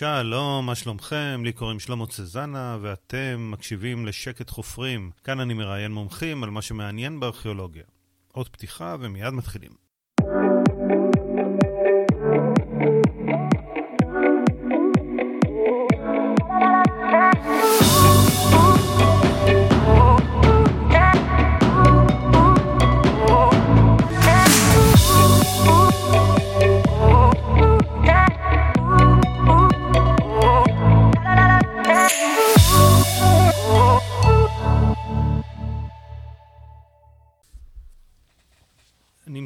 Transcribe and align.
שלום, 0.00 0.66
מה 0.66 0.74
שלומכם? 0.74 1.42
לי 1.44 1.52
קוראים 1.52 1.80
שלמה 1.80 2.06
צזנה, 2.06 2.78
ואתם 2.80 3.50
מקשיבים 3.52 4.06
לשקט 4.06 4.50
חופרים. 4.50 5.10
כאן 5.24 5.40
אני 5.40 5.54
מראיין 5.54 5.92
מומחים 5.92 6.44
על 6.44 6.50
מה 6.50 6.62
שמעניין 6.62 7.20
בארכיאולוגיה. 7.20 7.82
עוד 8.32 8.48
פתיחה 8.48 8.96
ומיד 9.00 9.30
מתחילים. 9.30 9.89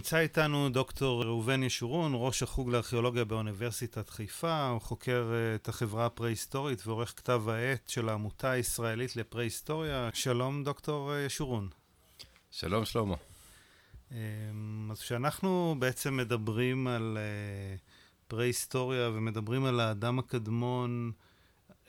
נמצא 0.04 0.18
איתנו 0.18 0.68
דוקטור 0.68 1.24
ראובן 1.24 1.62
ישורון, 1.62 2.12
ראש 2.14 2.42
החוג 2.42 2.70
לארכיאולוגיה 2.70 3.24
באוניברסיטת 3.24 4.08
חיפה, 4.08 4.68
הוא 4.68 4.80
חוקר 4.80 5.32
אה, 5.32 5.54
את 5.54 5.68
החברה 5.68 6.06
הפרה-היסטורית 6.06 6.86
ועורך 6.86 7.14
כתב 7.16 7.42
העת 7.48 7.88
של 7.88 8.08
העמותה 8.08 8.50
הישראלית 8.50 9.16
לפרה-היסטוריה. 9.16 10.10
שלום 10.14 10.64
דוקטור 10.64 11.12
אה, 11.12 11.20
ישורון. 11.20 11.68
שלום 12.50 12.84
שלמה. 12.84 13.14
אמ, 14.12 14.88
אז 14.90 15.00
כשאנחנו 15.00 15.76
בעצם 15.78 16.16
מדברים 16.16 16.86
על 16.86 17.18
אה, 17.20 17.76
פרה-היסטוריה 18.28 19.08
ומדברים 19.08 19.64
על 19.64 19.80
האדם 19.80 20.18
הקדמון, 20.18 21.12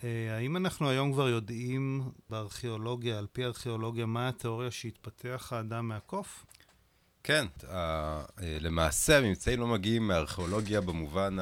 האם 0.03 0.57
אנחנו 0.57 0.89
היום 0.89 1.13
כבר 1.13 1.29
יודעים 1.29 2.11
בארכיאולוגיה, 2.29 3.17
על 3.17 3.27
פי 3.31 3.43
הארכיאולוגיה, 3.43 4.05
מה 4.05 4.29
התיאוריה 4.29 4.71
שהתפתח 4.71 5.53
האדם 5.53 5.87
מהקוף? 5.87 6.45
כן, 7.27 7.45
אה, 7.69 8.23
למעשה 8.39 9.17
הממצאים 9.17 9.59
לא 9.59 9.67
מגיעים 9.67 10.07
מארכיאולוגיה 10.07 10.81
במובן 10.81 11.37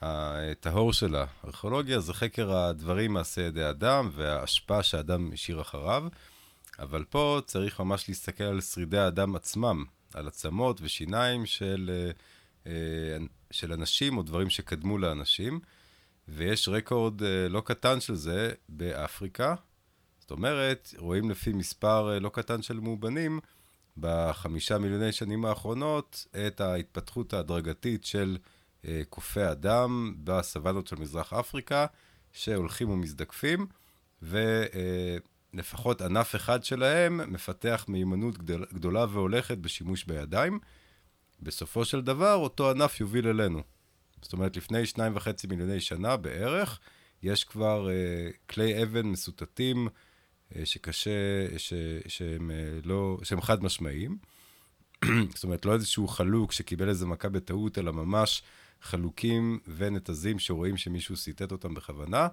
הטהור 0.00 0.92
שלה. 0.92 1.26
ארכיאולוגיה 1.44 2.00
זה 2.00 2.14
חקר 2.14 2.52
הדברים 2.52 3.12
מעשה 3.12 3.40
ידי 3.40 3.70
אדם 3.70 4.10
וההשפעה 4.12 4.82
שהאדם 4.82 5.30
השאיר 5.32 5.60
אחריו, 5.60 6.04
אבל 6.78 7.04
פה 7.04 7.40
צריך 7.46 7.80
ממש 7.80 8.08
להסתכל 8.08 8.44
על 8.44 8.60
שרידי 8.60 8.98
האדם 8.98 9.36
עצמם, 9.36 9.84
על 10.14 10.28
עצמות 10.28 10.80
ושיניים 10.82 11.46
של, 11.46 12.10
אה, 12.66 12.72
של 13.50 13.72
אנשים 13.72 14.16
או 14.16 14.22
דברים 14.22 14.50
שקדמו 14.50 14.98
לאנשים, 14.98 15.60
ויש 16.28 16.68
רקורד 16.68 17.22
אה, 17.22 17.48
לא 17.48 17.62
קטן 17.64 18.00
של 18.00 18.14
זה 18.14 18.52
באפריקה. 18.68 19.54
זאת 20.20 20.30
אומרת, 20.30 20.94
רואים 20.98 21.30
לפי 21.30 21.52
מספר 21.52 22.18
לא 22.18 22.28
קטן 22.28 22.62
של 22.62 22.80
מאובנים, 22.80 23.40
בחמישה 23.96 24.78
מיליוני 24.78 25.12
שנים 25.12 25.44
האחרונות 25.44 26.26
את 26.46 26.60
ההתפתחות 26.60 27.32
ההדרגתית 27.32 28.04
של 28.04 28.38
אה, 28.84 29.02
קופי 29.08 29.50
אדם 29.50 30.14
בסוואנות 30.24 30.86
של 30.86 30.96
מזרח 30.96 31.32
אפריקה, 31.32 31.86
שהולכים 32.32 32.90
ומזדקפים, 32.90 33.66
ולפחות 34.22 36.02
אה, 36.02 36.06
ענף 36.06 36.34
אחד 36.34 36.64
שלהם 36.64 37.32
מפתח 37.32 37.84
מיומנות 37.88 38.38
גדול, 38.38 38.66
גדולה 38.72 39.06
והולכת 39.10 39.58
בשימוש 39.58 40.04
בידיים. 40.04 40.58
בסופו 41.42 41.84
של 41.84 42.00
דבר, 42.00 42.34
אותו 42.34 42.70
ענף 42.70 43.00
יוביל 43.00 43.28
אלינו. 43.28 43.62
זאת 44.22 44.32
אומרת, 44.32 44.56
לפני 44.56 44.86
שניים 44.86 45.16
וחצי 45.16 45.46
מיליוני 45.46 45.80
שנה 45.80 46.16
בערך, 46.16 46.80
יש 47.22 47.44
כבר 47.44 47.90
אה, 47.90 48.30
כלי 48.50 48.82
אבן 48.82 49.06
מסוטטים, 49.06 49.88
שקשה, 50.64 51.10
ש, 51.56 51.72
שהם, 52.08 52.50
אה, 52.50 52.78
לא, 52.84 53.18
שהם 53.22 53.40
חד 53.40 53.64
משמעיים. 53.64 54.18
זאת 55.34 55.44
אומרת, 55.44 55.64
לא 55.64 55.74
איזשהו 55.74 56.08
חלוק 56.08 56.52
שקיבל 56.52 56.88
איזה 56.88 57.06
מכה 57.06 57.28
בטעות, 57.28 57.78
אלא 57.78 57.92
ממש 57.92 58.42
חלוקים 58.82 59.58
ונתזים 59.76 60.38
שרואים 60.38 60.76
שמישהו 60.76 61.16
סיטט 61.16 61.52
אותם 61.52 61.74
בכוונה. 61.74 62.28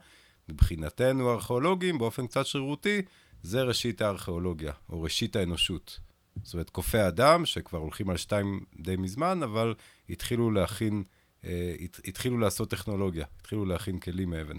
מבחינתנו 0.50 1.30
הארכיאולוגים, 1.30 1.98
באופן 1.98 2.28
קצת 2.28 2.46
שרירותי, 2.46 3.02
זה 3.44 3.64
ראשית 3.64 4.02
הארכיאולוגיה, 4.02 4.74
או 4.90 5.02
ראשית 5.02 5.36
האנושות. 5.36 6.00
זאת 6.44 6.54
אומרת, 6.54 6.70
קופי 6.70 7.08
אדם, 7.08 7.46
שכבר 7.46 7.80
הולכים 7.80 8.10
על 8.10 8.18
שתיים 8.18 8.60
די 8.80 8.96
מזמן, 8.96 9.44
אבל 9.44 9.74
התחילו 10.10 10.52
להכין, 10.52 11.04
אה, 11.46 11.76
התחילו 12.06 12.38
לעשות 12.38 12.70
טכנולוגיה, 12.70 13.26
התחילו 13.40 13.66
להכין 13.66 14.00
כלים 14.00 14.30
מאבן. 14.30 14.58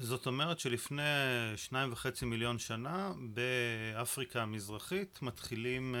זאת 0.00 0.26
אומרת 0.26 0.58
שלפני 0.58 1.02
שניים 1.56 1.92
וחצי 1.92 2.24
מיליון 2.24 2.58
שנה 2.58 3.12
באפריקה 3.34 4.42
המזרחית 4.42 5.18
מתחילים 5.22 5.94
אה, 5.94 6.00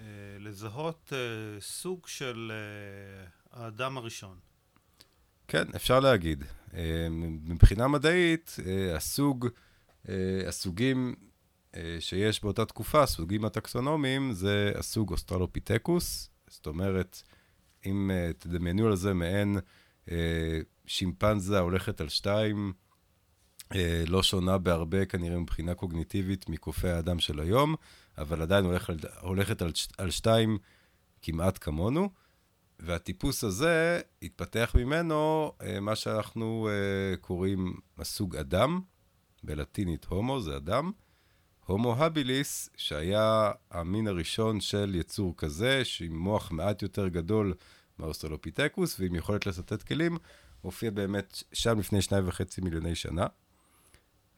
אה, 0.00 0.04
לזהות 0.40 1.12
אה, 1.12 1.60
סוג 1.60 2.06
של 2.06 2.52
האדם 3.52 3.98
הראשון. 3.98 4.38
כן, 5.48 5.64
אפשר 5.76 6.00
להגיד. 6.00 6.44
מבחינה 7.44 7.88
מדעית, 7.88 8.56
הסוג, 8.96 9.48
הסוגים 10.48 11.14
שיש 12.00 12.42
באותה 12.42 12.64
תקופה, 12.64 13.02
הסוגים 13.02 13.44
הטקסונומיים, 13.44 14.32
זה 14.32 14.72
הסוג 14.78 15.10
אוסטרלופיטקוס. 15.10 16.30
זאת 16.48 16.66
אומרת, 16.66 17.22
אם 17.86 18.10
תדמיינו 18.38 18.86
על 18.86 18.96
זה 18.96 19.14
מעין 19.14 19.58
שימפנזה 20.86 21.58
הולכת 21.58 22.00
על 22.00 22.08
שתיים, 22.08 22.72
אה, 23.74 24.04
לא 24.06 24.22
שונה 24.22 24.58
בהרבה 24.58 25.04
כנראה 25.04 25.38
מבחינה 25.38 25.74
קוגניטיבית 25.74 26.48
מקופי 26.48 26.88
האדם 26.88 27.18
של 27.18 27.40
היום, 27.40 27.74
אבל 28.18 28.42
עדיין 28.42 28.64
הולכת, 28.64 28.94
הולכת 29.20 29.62
על, 29.62 29.72
על 29.98 30.10
שתיים 30.10 30.58
כמעט 31.22 31.58
כמונו. 31.60 32.10
והטיפוס 32.78 33.44
הזה, 33.44 34.00
התפתח 34.22 34.72
ממנו 34.78 35.52
אה, 35.62 35.80
מה 35.80 35.96
שאנחנו 35.96 36.68
אה, 36.70 37.16
קוראים 37.16 37.76
הסוג 37.98 38.36
אדם, 38.36 38.80
בלטינית 39.44 40.04
הומו 40.04 40.40
זה 40.40 40.56
אדם. 40.56 40.92
הומו 41.66 41.96
הביליס, 41.96 42.70
שהיה 42.76 43.52
המין 43.70 44.06
הראשון 44.08 44.60
של 44.60 44.94
יצור 44.94 45.36
כזה, 45.36 45.84
שעם 45.84 46.16
מוח 46.16 46.50
מעט 46.50 46.82
יותר 46.82 47.08
גדול 47.08 47.54
מהאוסטרלופיטקוס, 47.98 49.00
ועם 49.00 49.14
יכולת 49.14 49.46
לסתת 49.46 49.82
כלים, 49.82 50.18
הופיע 50.66 50.90
באמת 50.90 51.42
שם 51.52 51.78
לפני 51.78 52.02
שניים 52.02 52.28
וחצי 52.28 52.60
מיליוני 52.60 52.94
שנה. 52.94 53.26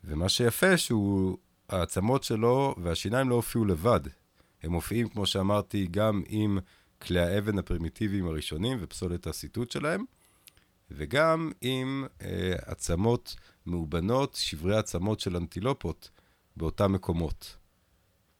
ומה 0.05 0.29
שיפה 0.29 0.77
שהוא, 0.77 1.39
העצמות 1.69 2.25
שלו 2.25 2.75
והשיניים 2.79 3.29
לא 3.29 3.35
הופיעו 3.35 3.65
לבד. 3.65 4.01
הם 4.63 4.73
מופיעים, 4.73 5.09
כמו 5.09 5.27
שאמרתי, 5.27 5.87
גם 5.91 6.23
עם 6.29 6.59
כלי 7.03 7.21
האבן 7.21 7.59
הפרימיטיביים 7.59 8.27
הראשונים 8.27 8.79
ופסולת 8.81 9.27
הסיתות 9.27 9.71
שלהם, 9.71 10.05
וגם 10.91 11.51
עם 11.61 12.07
אה, 12.23 12.55
עצמות 12.67 13.37
מאובנות, 13.67 14.35
שברי 14.35 14.77
עצמות 14.77 15.21
של 15.21 15.37
אנטילופות 15.37 16.11
באותם 16.57 16.93
מקומות. 16.93 17.57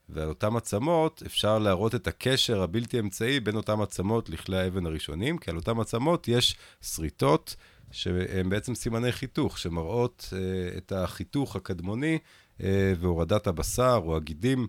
ועל 0.09 0.29
אותם 0.29 0.57
עצמות 0.57 1.23
אפשר 1.27 1.59
להראות 1.59 1.95
את 1.95 2.07
הקשר 2.07 2.63
הבלתי 2.63 2.99
אמצעי 2.99 3.41
בין 3.41 3.57
אותם 3.57 3.81
עצמות 3.81 4.29
לכלי 4.29 4.59
האבן 4.59 4.87
הראשונים, 4.87 5.39
כי 5.39 5.51
על 5.51 5.57
אותם 5.57 5.81
עצמות 5.81 6.29
יש 6.29 6.57
שריטות 6.83 7.57
שהן 7.91 8.49
בעצם 8.49 8.75
סימני 8.75 9.13
חיתוך, 9.13 9.59
שמראות 9.59 10.29
uh, 10.31 10.79
את 10.79 10.93
החיתוך 10.93 11.57
הקדמוני 11.57 12.19
uh, 12.59 12.63
והורדת 12.99 13.47
הבשר 13.47 14.01
או 14.05 14.17
הגידים, 14.17 14.67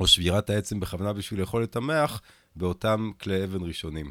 או 0.00 0.06
שבירת 0.06 0.50
העצם 0.50 0.80
בכוונה 0.80 1.12
בשביל 1.12 1.40
לאכול 1.40 1.64
את 1.64 1.76
המח, 1.76 2.20
באותם 2.56 3.10
כלי 3.20 3.44
אבן 3.44 3.62
ראשונים. 3.62 4.10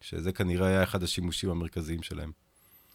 שזה 0.00 0.32
כנראה 0.32 0.66
היה 0.66 0.82
אחד 0.82 1.02
השימושים 1.02 1.50
המרכזיים 1.50 2.02
שלהם. 2.02 2.32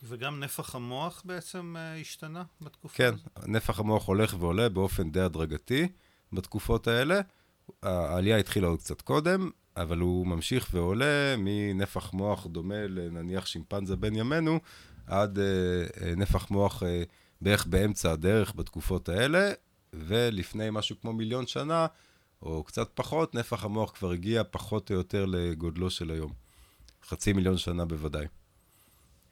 וגם 0.04 0.40
נפח 0.40 0.76
המוח 0.76 1.22
בעצם 1.26 1.76
uh, 1.76 2.02
השתנה 2.02 2.44
בתקופה 2.62 2.98
כן, 2.98 3.14
הזאת? 3.14 3.28
כן, 3.36 3.52
נפח 3.52 3.80
המוח 3.80 4.08
הולך 4.08 4.36
ועולה 4.40 4.70
באופן 4.70 5.12
די 5.12 5.22
הדרגתי 5.22 5.88
בתקופות 6.34 6.88
האלה. 6.88 7.22
העלייה 7.84 8.38
התחילה 8.38 8.68
עוד 8.68 8.80
קצת 8.80 9.02
קודם, 9.02 9.50
אבל 9.78 9.98
הוא 9.98 10.28
ממשיך 10.28 10.70
ועולה 10.74 11.36
מנפח 11.38 12.14
מוח 12.14 12.48
דומה 12.48 12.88
לנניח 12.88 13.46
שימפנזה 13.46 13.96
בן 13.96 14.16
ימינו, 14.16 14.60
עד 15.08 15.40
אה, 15.40 15.46
אה, 16.02 16.16
נפח 16.16 16.52
מוח 16.52 16.84
אה, 16.84 17.04
בערך 17.42 17.66
באמצע 17.66 18.12
הדרך 18.12 18.56
בתקופות 18.56 19.10
האלה, 19.10 19.52
ולפני 19.94 20.68
משהו 20.72 20.96
כמו 21.02 21.14
מיליון 21.14 21.48
שנה, 21.48 21.88
או 22.42 22.64
קצת 22.64 22.90
פחות, 22.94 23.36
נפח 23.36 23.64
המוח 23.64 23.92
כבר 23.92 24.12
הגיע 24.12 24.44
פחות 24.52 24.92
או 24.92 24.96
יותר 24.96 25.26
לגודלו 25.26 25.90
של 25.90 26.12
היום. 26.12 26.32
חצי 27.06 27.34
מיליון 27.34 27.58
שנה 27.58 27.86
בוודאי. 27.86 28.26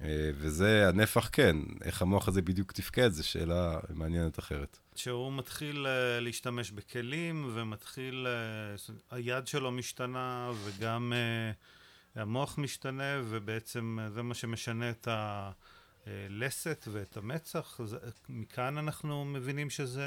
אה, 0.01 0.31
וזה 0.35 0.89
הנפח, 0.89 1.29
כן. 1.31 1.57
איך 1.83 2.01
המוח 2.01 2.27
הזה 2.27 2.41
בדיוק 2.41 2.71
תפקד, 2.71 3.11
זו 3.11 3.27
שאלה 3.27 3.79
מעניינת 3.89 4.39
אחרת. 4.39 4.79
שהוא 5.03 5.33
מתחיל 5.33 5.85
uh, 5.85 6.21
להשתמש 6.21 6.71
בכלים, 6.71 7.51
ומתחיל, 7.53 8.27
uh, 8.27 8.91
היד 9.11 9.47
שלו 9.47 9.71
משתנה, 9.71 10.51
וגם 10.63 11.13
uh, 11.13 12.19
המוח 12.19 12.57
משתנה, 12.57 13.21
ובעצם 13.23 13.97
זה 14.13 14.21
מה 14.21 14.33
שמשנה 14.33 14.89
את 14.89 15.07
הלסת 15.07 16.87
ואת 16.91 17.17
המצח. 17.17 17.79
זה, 17.85 17.97
מכאן 18.29 18.77
אנחנו 18.77 19.25
מבינים 19.25 19.69
שזה 19.69 20.03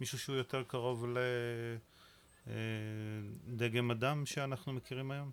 מישהו 0.00 0.18
שהוא 0.18 0.36
יותר 0.36 0.62
קרוב 0.62 1.06
לדגם 3.46 3.90
אדם 3.90 4.26
שאנחנו 4.26 4.72
מכירים 4.72 5.10
היום? 5.10 5.30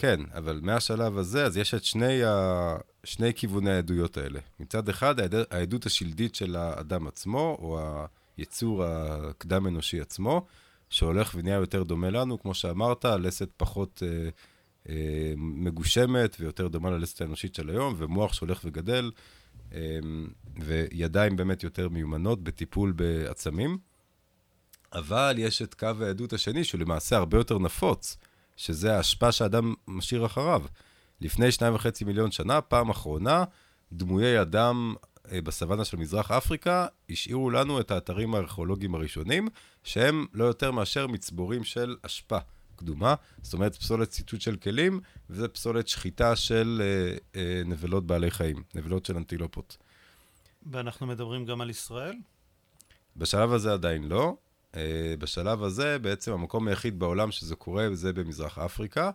כן, 0.00 0.20
אבל 0.34 0.60
מהשלב 0.62 1.18
הזה, 1.18 1.44
אז 1.44 1.56
יש 1.56 1.74
את 1.74 1.84
שני, 1.84 2.24
ה... 2.24 2.76
שני 3.04 3.34
כיווני 3.34 3.70
העדויות 3.70 4.16
האלה. 4.16 4.40
מצד 4.60 4.88
אחד, 4.88 5.20
העד... 5.20 5.34
העדות 5.50 5.86
השלדית 5.86 6.34
של 6.34 6.56
האדם 6.56 7.06
עצמו, 7.06 7.56
או 7.60 7.80
היצור 8.36 8.84
הקדם-אנושי 8.84 10.00
עצמו, 10.00 10.46
שהולך 10.90 11.34
ונהיה 11.34 11.56
יותר 11.56 11.82
דומה 11.82 12.10
לנו, 12.10 12.38
כמו 12.38 12.54
שאמרת, 12.54 13.04
לסת 13.04 13.48
פחות 13.56 14.02
אה, 14.06 14.28
אה, 14.88 15.34
מגושמת 15.36 16.36
ויותר 16.40 16.68
דומה 16.68 16.90
ללסת 16.90 17.20
האנושית 17.20 17.54
של 17.54 17.70
היום, 17.70 17.94
ומוח 17.96 18.32
שהולך 18.32 18.60
וגדל, 18.64 19.10
אה, 19.72 19.98
וידיים 20.60 21.36
באמת 21.36 21.62
יותר 21.62 21.88
מיומנות 21.88 22.44
בטיפול 22.44 22.92
בעצמים. 22.92 23.78
אבל 24.92 25.34
יש 25.38 25.62
את 25.62 25.74
קו 25.74 25.86
העדות 26.00 26.32
השני, 26.32 26.64
שהוא 26.64 26.80
למעשה 26.80 27.16
הרבה 27.16 27.38
יותר 27.38 27.58
נפוץ. 27.58 28.16
שזה 28.60 28.96
ההשפעה 28.96 29.32
שהאדם 29.32 29.74
משאיר 29.88 30.26
אחריו. 30.26 30.62
לפני 31.20 31.52
שניים 31.52 31.74
וחצי 31.74 32.04
מיליון 32.04 32.30
שנה, 32.30 32.60
פעם 32.60 32.90
אחרונה, 32.90 33.44
דמויי 33.92 34.42
אדם 34.42 34.94
אה, 35.32 35.40
בסוואנה 35.40 35.84
של 35.84 35.96
מזרח 35.96 36.30
אפריקה 36.30 36.86
השאירו 37.10 37.50
לנו 37.50 37.80
את 37.80 37.90
האתרים 37.90 38.34
הארכיאולוגיים 38.34 38.94
הראשונים, 38.94 39.48
שהם 39.84 40.26
לא 40.34 40.44
יותר 40.44 40.70
מאשר 40.70 41.06
מצבורים 41.06 41.64
של 41.64 41.96
אשפה 42.02 42.38
קדומה, 42.76 43.14
זאת 43.42 43.52
אומרת 43.52 43.76
פסולת 43.76 44.08
ציטוט 44.08 44.40
של 44.40 44.56
כלים, 44.56 45.00
וזה 45.30 45.48
פסולת 45.48 45.88
שחיטה 45.88 46.36
של 46.36 46.82
אה, 46.84 47.16
אה, 47.40 47.62
נבלות 47.64 48.06
בעלי 48.06 48.30
חיים, 48.30 48.62
נבלות 48.74 49.06
של 49.06 49.16
אנטילופות. 49.16 49.76
ואנחנו 50.70 51.06
מדברים 51.06 51.44
גם 51.44 51.60
על 51.60 51.70
ישראל? 51.70 52.14
בשלב 53.16 53.52
הזה 53.52 53.72
עדיין 53.72 54.08
לא. 54.08 54.36
Uh, 54.72 54.76
בשלב 55.18 55.62
הזה, 55.62 55.98
בעצם 55.98 56.32
המקום 56.32 56.68
היחיד 56.68 56.98
בעולם 56.98 57.30
שזה 57.30 57.54
קורה 57.54 57.88
זה 57.92 58.12
במזרח 58.12 58.58
אפריקה, 58.58 59.10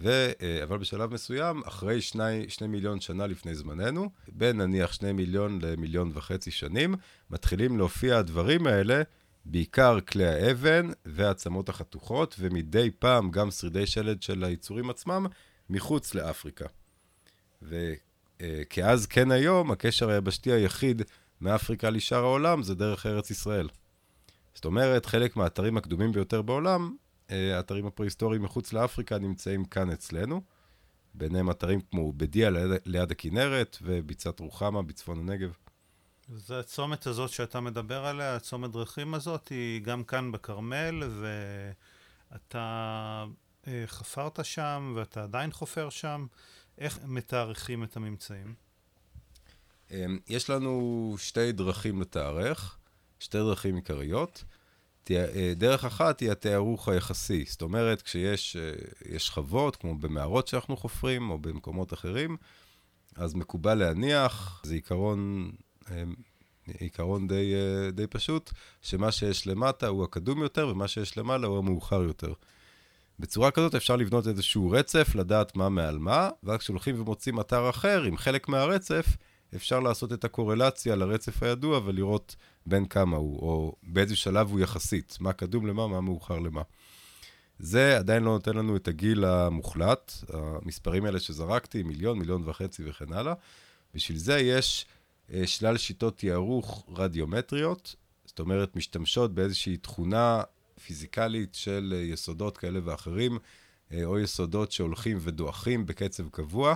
ו, 0.00 0.32
uh, 0.32 0.64
אבל 0.64 0.78
בשלב 0.78 1.14
מסוים, 1.14 1.62
אחרי 1.66 2.00
שני, 2.00 2.48
שני 2.48 2.66
מיליון 2.66 3.00
שנה 3.00 3.26
לפני 3.26 3.54
זמננו, 3.54 4.10
בין 4.28 4.60
נניח 4.60 4.92
שני 4.92 5.12
מיליון 5.12 5.58
למיליון 5.62 6.10
וחצי 6.14 6.50
שנים, 6.50 6.94
מתחילים 7.30 7.78
להופיע 7.78 8.18
הדברים 8.18 8.66
האלה, 8.66 9.02
בעיקר 9.44 10.00
כלי 10.00 10.26
האבן 10.26 10.90
והעצמות 11.04 11.68
החתוכות, 11.68 12.36
ומדי 12.38 12.90
פעם 12.98 13.30
גם 13.30 13.50
שרידי 13.50 13.86
שלד 13.86 14.22
של 14.22 14.44
היצורים 14.44 14.90
עצמם, 14.90 15.26
מחוץ 15.70 16.14
לאפריקה. 16.14 16.66
וכאז 17.62 19.04
uh, 19.04 19.08
כן 19.08 19.30
היום, 19.30 19.70
הקשר 19.70 20.10
היבשתי 20.10 20.52
היחיד 20.52 21.02
מאפריקה 21.40 21.90
לשאר 21.90 22.24
העולם 22.24 22.62
זה 22.62 22.74
דרך 22.74 23.06
ארץ 23.06 23.30
ישראל. 23.30 23.68
זאת 24.56 24.64
אומרת, 24.64 25.06
חלק 25.06 25.36
מהאתרים 25.36 25.76
הקדומים 25.76 26.12
ביותר 26.12 26.42
בעולם, 26.42 26.96
אה, 27.30 27.56
האתרים 27.56 27.86
הפרה-היסטוריים 27.86 28.42
מחוץ 28.42 28.72
לאפריקה, 28.72 29.18
נמצאים 29.18 29.64
כאן 29.64 29.90
אצלנו. 29.90 30.42
ביניהם 31.14 31.50
אתרים 31.50 31.80
כמו 31.80 32.12
בדיה 32.12 32.50
ליד, 32.50 32.70
ליד 32.84 33.10
הכנרת 33.10 33.76
וביצת 33.82 34.40
רוחמה 34.40 34.82
בצפון 34.82 35.18
הנגב. 35.18 35.52
זה 36.28 36.58
הצומת 36.58 37.06
הזאת 37.06 37.30
שאתה 37.30 37.60
מדבר 37.60 38.06
עליה, 38.06 38.36
הצומת 38.36 38.70
דרכים 38.70 39.14
הזאת, 39.14 39.48
היא 39.48 39.82
גם 39.82 40.04
כאן 40.04 40.32
בכרמל, 40.32 41.02
ואתה 42.30 43.24
אה, 43.66 43.84
חפרת 43.86 44.44
שם 44.44 44.92
ואתה 44.96 45.22
עדיין 45.22 45.52
חופר 45.52 45.90
שם. 45.90 46.26
איך 46.78 46.98
מתארכים 47.04 47.84
את 47.84 47.96
הממצאים? 47.96 48.54
אה, 49.90 50.06
יש 50.28 50.50
לנו 50.50 51.14
שתי 51.18 51.52
דרכים 51.52 52.00
לתארך. 52.00 52.78
שתי 53.18 53.38
דרכים 53.38 53.76
עיקריות. 53.76 54.44
אה, 55.10 55.52
דרך 55.56 55.84
אחת 55.84 56.20
היא 56.20 56.30
התיארוך 56.30 56.88
היחסי, 56.88 57.44
זאת 57.48 57.62
אומרת, 57.62 58.02
כשיש 58.02 58.56
אה, 58.56 59.18
שכבות, 59.18 59.76
כמו 59.76 59.94
במערות 59.94 60.48
שאנחנו 60.48 60.76
חופרים, 60.76 61.30
או 61.30 61.38
במקומות 61.38 61.92
אחרים, 61.92 62.36
אז 63.16 63.34
מקובל 63.34 63.74
להניח, 63.74 64.62
זה 64.64 64.74
עיקרון, 64.74 65.50
אה, 65.90 66.02
עיקרון 66.78 67.28
די, 67.28 67.54
די 67.92 68.06
פשוט, 68.06 68.52
שמה 68.82 69.12
שיש 69.12 69.46
למטה 69.46 69.86
הוא 69.86 70.04
הקדום 70.04 70.42
יותר, 70.42 70.68
ומה 70.68 70.88
שיש 70.88 71.18
למעלה 71.18 71.46
הוא 71.46 71.58
המאוחר 71.58 72.02
יותר. 72.02 72.32
בצורה 73.18 73.50
כזאת 73.50 73.74
אפשר 73.74 73.96
לבנות 73.96 74.26
איזשהו 74.26 74.70
רצף, 74.70 75.14
לדעת 75.14 75.56
מה 75.56 75.68
מעל 75.68 75.98
מה, 75.98 76.30
ואז 76.42 76.58
כשהולכים 76.58 77.00
ומוצאים 77.00 77.40
אתר 77.40 77.70
אחר 77.70 78.02
עם 78.02 78.16
חלק 78.16 78.48
מהרצף, 78.48 79.06
אפשר 79.54 79.80
לעשות 79.80 80.12
את 80.12 80.24
הקורלציה 80.24 80.96
לרצף 80.96 81.42
הידוע 81.42 81.80
ולראות 81.84 82.36
בין 82.66 82.86
כמה 82.86 83.16
הוא, 83.16 83.38
או 83.38 83.76
באיזה 83.82 84.16
שלב 84.16 84.50
הוא 84.50 84.60
יחסית, 84.60 85.16
מה 85.20 85.32
קדום 85.32 85.66
למה, 85.66 85.88
מה 85.88 86.00
מאוחר 86.00 86.38
למה. 86.38 86.62
זה 87.58 87.96
עדיין 87.96 88.22
לא 88.22 88.30
נותן 88.30 88.56
לנו 88.56 88.76
את 88.76 88.88
הגיל 88.88 89.24
המוחלט, 89.24 90.12
המספרים 90.32 91.04
האלה 91.04 91.20
שזרקתי, 91.20 91.82
מיליון, 91.82 92.18
מיליון 92.18 92.42
וחצי 92.44 92.82
וכן 92.86 93.12
הלאה. 93.12 93.34
בשביל 93.94 94.18
זה 94.18 94.38
יש 94.38 94.86
אה, 95.32 95.46
שלל 95.46 95.76
שיטות 95.76 96.16
תיארוך 96.18 96.86
רדיומטריות, 96.96 97.94
זאת 98.24 98.38
אומרת, 98.38 98.76
משתמשות 98.76 99.34
באיזושהי 99.34 99.76
תכונה 99.76 100.42
פיזיקלית 100.86 101.54
של 101.54 101.94
אה, 101.96 102.02
יסודות 102.02 102.58
כאלה 102.58 102.80
ואחרים, 102.84 103.38
אה, 103.92 104.04
או 104.04 104.18
יסודות 104.18 104.72
שהולכים 104.72 105.18
ודועכים 105.20 105.86
בקצב 105.86 106.28
קבוע. 106.28 106.74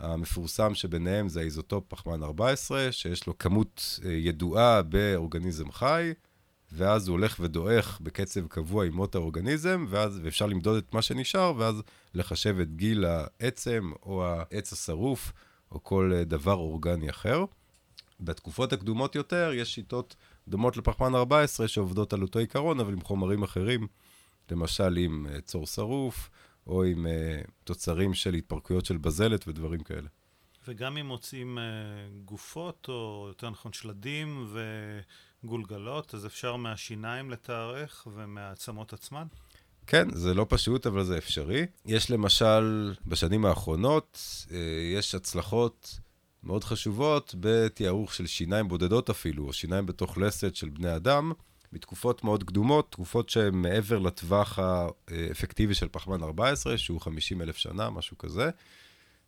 המפורסם 0.00 0.74
שביניהם 0.74 1.28
זה 1.28 1.40
האיזוטופ 1.40 1.84
פחמן 1.88 2.22
14, 2.22 2.92
שיש 2.92 3.26
לו 3.26 3.38
כמות 3.38 4.00
אה, 4.04 4.10
ידועה 4.10 4.82
באורגניזם 4.82 5.72
חי, 5.72 6.12
ואז 6.72 7.08
הוא 7.08 7.14
הולך 7.14 7.36
ודועך 7.40 8.00
בקצב 8.00 8.46
קבוע 8.46 8.86
עם 8.86 8.92
מות 8.92 9.14
האורגניזם, 9.14 9.86
ואז, 9.88 10.20
ואפשר 10.22 10.46
למדוד 10.46 10.76
את 10.76 10.94
מה 10.94 11.02
שנשאר, 11.02 11.52
ואז 11.56 11.82
לחשב 12.14 12.60
את 12.60 12.76
גיל 12.76 13.04
העצם, 13.04 13.92
או 14.02 14.26
העץ 14.26 14.72
השרוף, 14.72 15.32
או 15.72 15.84
כל 15.84 16.12
אה, 16.14 16.24
דבר 16.24 16.54
אורגני 16.54 17.10
אחר. 17.10 17.44
בתקופות 18.20 18.72
הקדומות 18.72 19.14
יותר, 19.14 19.52
יש 19.54 19.74
שיטות 19.74 20.16
דומות 20.48 20.76
לפחמן 20.76 21.14
14 21.14 21.68
שעובדות 21.68 22.12
על 22.12 22.22
אותו 22.22 22.38
עיקרון, 22.38 22.80
אבל 22.80 22.92
עם 22.92 23.00
חומרים 23.00 23.42
אחרים, 23.42 23.86
למשל 24.50 24.96
עם 24.96 25.26
אה, 25.30 25.40
צור 25.40 25.66
שרוף, 25.66 26.30
או 26.70 26.84
עם 26.84 27.06
uh, 27.06 27.50
תוצרים 27.64 28.14
של 28.14 28.34
התפרקויות 28.34 28.86
של 28.86 28.96
בזלת 28.96 29.48
ודברים 29.48 29.80
כאלה. 29.80 30.08
וגם 30.68 30.96
אם 30.96 31.06
מוצאים 31.06 31.58
uh, 31.58 31.60
גופות, 32.24 32.86
או 32.88 33.24
יותר 33.28 33.50
נכון 33.50 33.72
שלדים 33.72 34.54
וגולגלות, 35.44 36.14
אז 36.14 36.26
אפשר 36.26 36.56
מהשיניים 36.56 37.30
לתארך 37.30 38.06
ומהעצמות 38.14 38.92
עצמן? 38.92 39.26
כן, 39.86 40.14
זה 40.14 40.34
לא 40.34 40.46
פשוט, 40.48 40.86
אבל 40.86 41.04
זה 41.04 41.18
אפשרי. 41.18 41.66
יש 41.86 42.10
למשל, 42.10 42.94
בשנים 43.06 43.44
האחרונות, 43.44 44.18
uh, 44.48 44.52
יש 44.96 45.14
הצלחות 45.14 45.98
מאוד 46.42 46.64
חשובות 46.64 47.34
בתיארוך 47.40 48.14
של 48.14 48.26
שיניים 48.26 48.68
בודדות 48.68 49.10
אפילו, 49.10 49.46
או 49.46 49.52
שיניים 49.52 49.86
בתוך 49.86 50.18
לסת 50.18 50.56
של 50.56 50.68
בני 50.68 50.96
אדם, 50.96 51.32
מתקופות 51.72 52.24
מאוד 52.24 52.44
קדומות, 52.44 52.92
תקופות 52.92 53.28
שהן 53.28 53.54
מעבר 53.54 53.98
לטווח 53.98 54.58
האפקטיבי 54.58 55.74
של 55.74 55.88
פחמן 55.88 56.22
14, 56.22 56.78
שהוא 56.78 57.00
50 57.00 57.42
אלף 57.42 57.56
שנה, 57.56 57.90
משהו 57.90 58.18
כזה. 58.18 58.50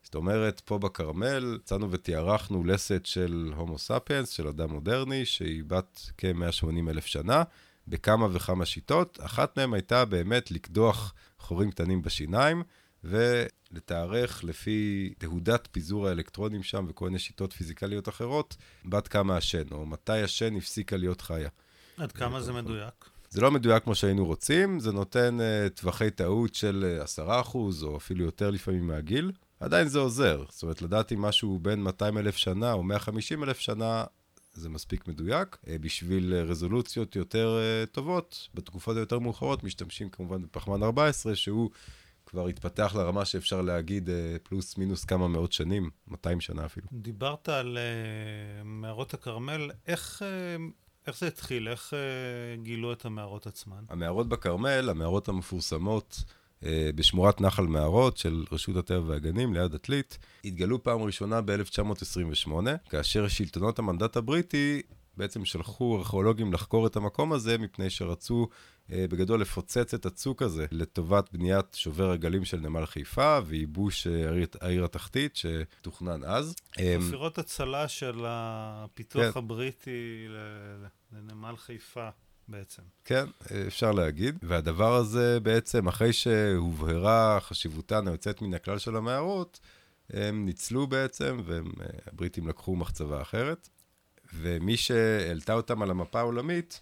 זאת 0.03 0.15
אומרת, 0.15 0.61
פה 0.61 0.79
בכרמל, 0.79 1.59
יצאנו 1.63 1.91
ותיארחנו 1.91 2.65
לסת 2.65 3.07
של 3.07 3.53
הומו 3.57 3.79
ספיאנס, 3.79 4.29
של 4.29 4.49
אדם 4.49 4.71
מודרני, 4.71 5.25
שהיא 5.25 5.65
בת 5.67 6.11
כ-180 6.19 6.91
אלף 6.91 7.07
שנה, 7.07 7.43
בכמה 7.89 8.29
וכמה 8.33 8.67
שיטות. 8.67 9.19
אחת 9.23 9.59
מהן 9.59 9.75
הייתה 9.75 10.05
באמת 10.05 10.51
לקדוח 10.51 11.15
חורים 11.39 11.71
קטנים 11.71 12.03
בשיניים, 12.03 12.63
ולתארך 13.05 14.45
לפי 14.45 15.13
תהודת 15.19 15.69
פיזור 15.73 16.09
האלקטרונים 16.09 16.63
שם 16.63 16.85
וכל 16.89 17.05
מיני 17.05 17.19
שיטות 17.19 17.53
פיזיקליות 17.53 18.09
אחרות, 18.09 18.57
בת 18.85 19.09
כמה 19.09 19.37
השן, 19.37 19.65
או 19.73 19.87
מתי 19.87 20.23
השן 20.23 20.57
הפסיקה 20.57 20.97
להיות 20.97 21.21
חיה. 21.21 21.49
עד 21.97 22.13
כמה 22.13 22.41
זה 22.41 22.53
מדויק? 22.53 23.13
זה 23.33 23.41
לא 23.41 23.51
מדויק 23.51 23.85
כמו 23.85 23.95
שהיינו 23.95 24.27
רוצים, 24.27 24.81
זה 24.81 24.93
נותן 24.93 25.39
uh, 25.41 25.69
טווחי 25.81 26.11
טעות 26.11 26.55
של 26.55 26.99
uh, 27.19 27.21
אה, 27.21 27.45
10% 27.45 27.55
או 27.83 27.97
אפילו 27.97 28.25
יותר 28.25 28.51
לפעמים 28.51 28.87
מהגיל. 28.87 29.33
עדיין 29.61 29.89
זה 29.89 29.99
עוזר. 29.99 30.45
זאת 30.51 30.63
אומרת, 30.63 30.83
לדעת 30.83 31.13
אם 31.13 31.23
משהו 31.23 31.59
בין 31.63 31.83
200 31.83 32.19
אלף 32.19 32.37
שנה 32.37 32.73
או 32.73 32.83
150 32.83 33.45
אלף 33.45 33.59
שנה, 33.59 34.05
זה 34.53 34.69
מספיק 34.69 35.09
מדויק. 35.09 35.57
Uh, 35.65 35.69
בשביל 35.81 36.35
רזולוציות 36.35 37.17
יותר 37.17 37.59
טובות, 37.93 38.49
בתקופות 38.55 38.97
היותר 38.97 39.19
מאוחרות, 39.19 39.65
משתמשים 39.65 40.09
כמובן 40.09 40.43
בפחמן 40.43 40.83
14, 40.83 41.35
שהוא 41.35 41.71
כבר 42.27 42.47
התפתח 42.47 42.95
לרמה 42.99 43.25
שאפשר 43.25 43.63
להגיד 43.63 44.11
פלוס 44.43 44.79
מינוס 44.79 45.05
כמה 45.05 45.29
מאות 45.29 45.53
שנים, 45.53 45.91
200 46.09 46.41
שנה 46.41 46.67
אפילו. 46.67 46.87
דיברת 46.93 47.49
על 47.49 47.79
מערות 48.65 49.15
הכרמל, 49.15 49.71
איך... 49.87 50.23
איך 51.07 51.19
זה 51.19 51.27
התחיל? 51.27 51.69
איך 51.69 51.93
uh, 51.93 52.63
גילו 52.63 52.93
את 52.93 53.05
המערות 53.05 53.47
עצמן? 53.47 53.85
המערות 53.89 54.29
בכרמל, 54.29 54.91
המערות 54.91 55.29
המפורסמות, 55.29 56.25
אה, 56.65 56.91
בשמורת 56.95 57.41
נחל 57.41 57.63
מערות 57.63 58.17
של 58.17 58.45
רשות 58.53 58.77
הטבע 58.77 59.11
והגנים 59.11 59.55
ליד 59.55 59.75
עתלית. 59.75 60.19
התגלו 60.45 60.83
פעם 60.83 61.03
ראשונה 61.03 61.41
ב-1928, 61.41 62.51
כאשר 62.91 63.29
שלטונות 63.29 63.79
המנדט 63.79 64.17
הבריטי 64.17 64.83
בעצם 65.17 65.45
שלחו 65.45 65.99
ארכיאולוגים 65.99 66.53
לחקור 66.53 66.87
את 66.87 66.97
המקום 66.97 67.33
הזה, 67.33 67.59
מפני 67.59 67.91
שרצו 67.91 68.43
אה, 68.43 68.57
בגדול 68.95 69.41
לפוצץ 69.41 69.95
את 69.95 70.07
הצוק 70.07 70.43
הזה 70.43 70.67
לטובת 70.71 71.33
בניית 71.33 71.75
שובר 71.75 72.11
הגלים 72.11 72.45
של 72.45 72.61
נמל 72.61 72.87
חיפה 72.87 73.39
וייבוש 73.47 74.07
אה, 74.07 74.29
העיר, 74.29 74.47
העיר 74.61 74.85
התחתית 74.85 75.37
שתוכנן 75.37 76.25
אז. 76.25 76.55
חפירות 76.75 77.39
הצלה 77.39 77.89
של 77.89 78.25
הפיתוח 78.27 79.33
כן. 79.33 79.39
הבריטי 79.39 80.29
לנמל 81.13 81.57
חיפה. 81.57 82.09
בעצם. 82.49 82.83
כן, 83.05 83.25
אפשר 83.67 83.93
להגיד. 83.93 84.39
והדבר 84.43 84.95
הזה 84.95 85.41
בעצם, 85.41 85.89
אחרי 85.89 86.13
שהובהרה 86.13 87.39
חשיבותן 87.41 88.09
היוצאת 88.09 88.43
מן 88.43 88.55
הכלל 88.55 88.79
של 88.79 88.97
המערות, 88.97 89.61
הם 90.11 90.45
ניצלו 90.45 90.87
בעצם, 90.87 91.41
והבריטים 91.45 92.49
לקחו 92.49 92.77
מחצבה 92.77 93.23
אחרת. 93.23 93.69
ומי 94.35 94.77
שהעלתה 94.77 95.55
אותם 95.55 95.83
על 95.83 95.91
המפה 95.91 96.21
העולמית 96.21 96.81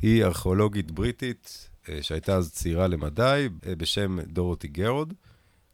היא 0.00 0.24
ארכיאולוגית 0.24 0.90
בריטית, 0.90 1.70
אה, 1.88 2.02
שהייתה 2.02 2.36
אז 2.36 2.52
צעירה 2.52 2.86
למדי, 2.86 3.48
אה, 3.66 3.76
בשם 3.76 4.20
דורותי 4.20 4.68
גרוד. 4.68 5.14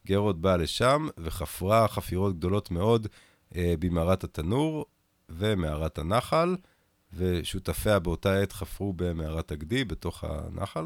גרוד 0.07 0.43
באה 0.43 0.57
לשם 0.57 1.09
וחפרה 1.19 1.89
חפירות 1.89 2.39
גדולות 2.39 2.71
מאוד 2.71 3.07
אה, 3.57 3.75
במערת 3.79 4.25
התנור 4.25 4.87
ומערת 5.29 5.99
הנחל, 5.99 6.57
ושותפיה 7.13 7.99
באותה 7.99 8.41
עת 8.41 8.53
חפרו 8.53 8.93
במערת 8.93 9.53
הגדי, 9.53 9.85
בתוך 9.85 10.25
הנחל. 10.25 10.85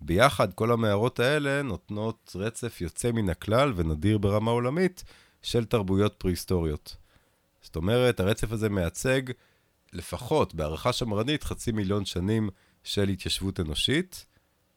ביחד, 0.00 0.54
כל 0.54 0.72
המערות 0.72 1.20
האלה 1.20 1.62
נותנות 1.62 2.36
רצף 2.38 2.80
יוצא 2.80 3.12
מן 3.12 3.28
הכלל 3.28 3.72
ונדיר 3.76 4.18
ברמה 4.18 4.50
עולמית 4.50 5.04
של 5.42 5.64
תרבויות 5.64 6.14
פרה-היסטוריות. 6.18 6.96
זאת 7.62 7.76
אומרת, 7.76 8.20
הרצף 8.20 8.52
הזה 8.52 8.68
מייצג 8.68 9.22
לפחות, 9.96 10.54
בהערכה 10.54 10.92
שמרנית, 10.92 11.44
חצי 11.44 11.72
מיליון 11.72 12.04
שנים 12.04 12.48
של 12.84 13.08
התיישבות 13.08 13.60
אנושית, 13.60 14.26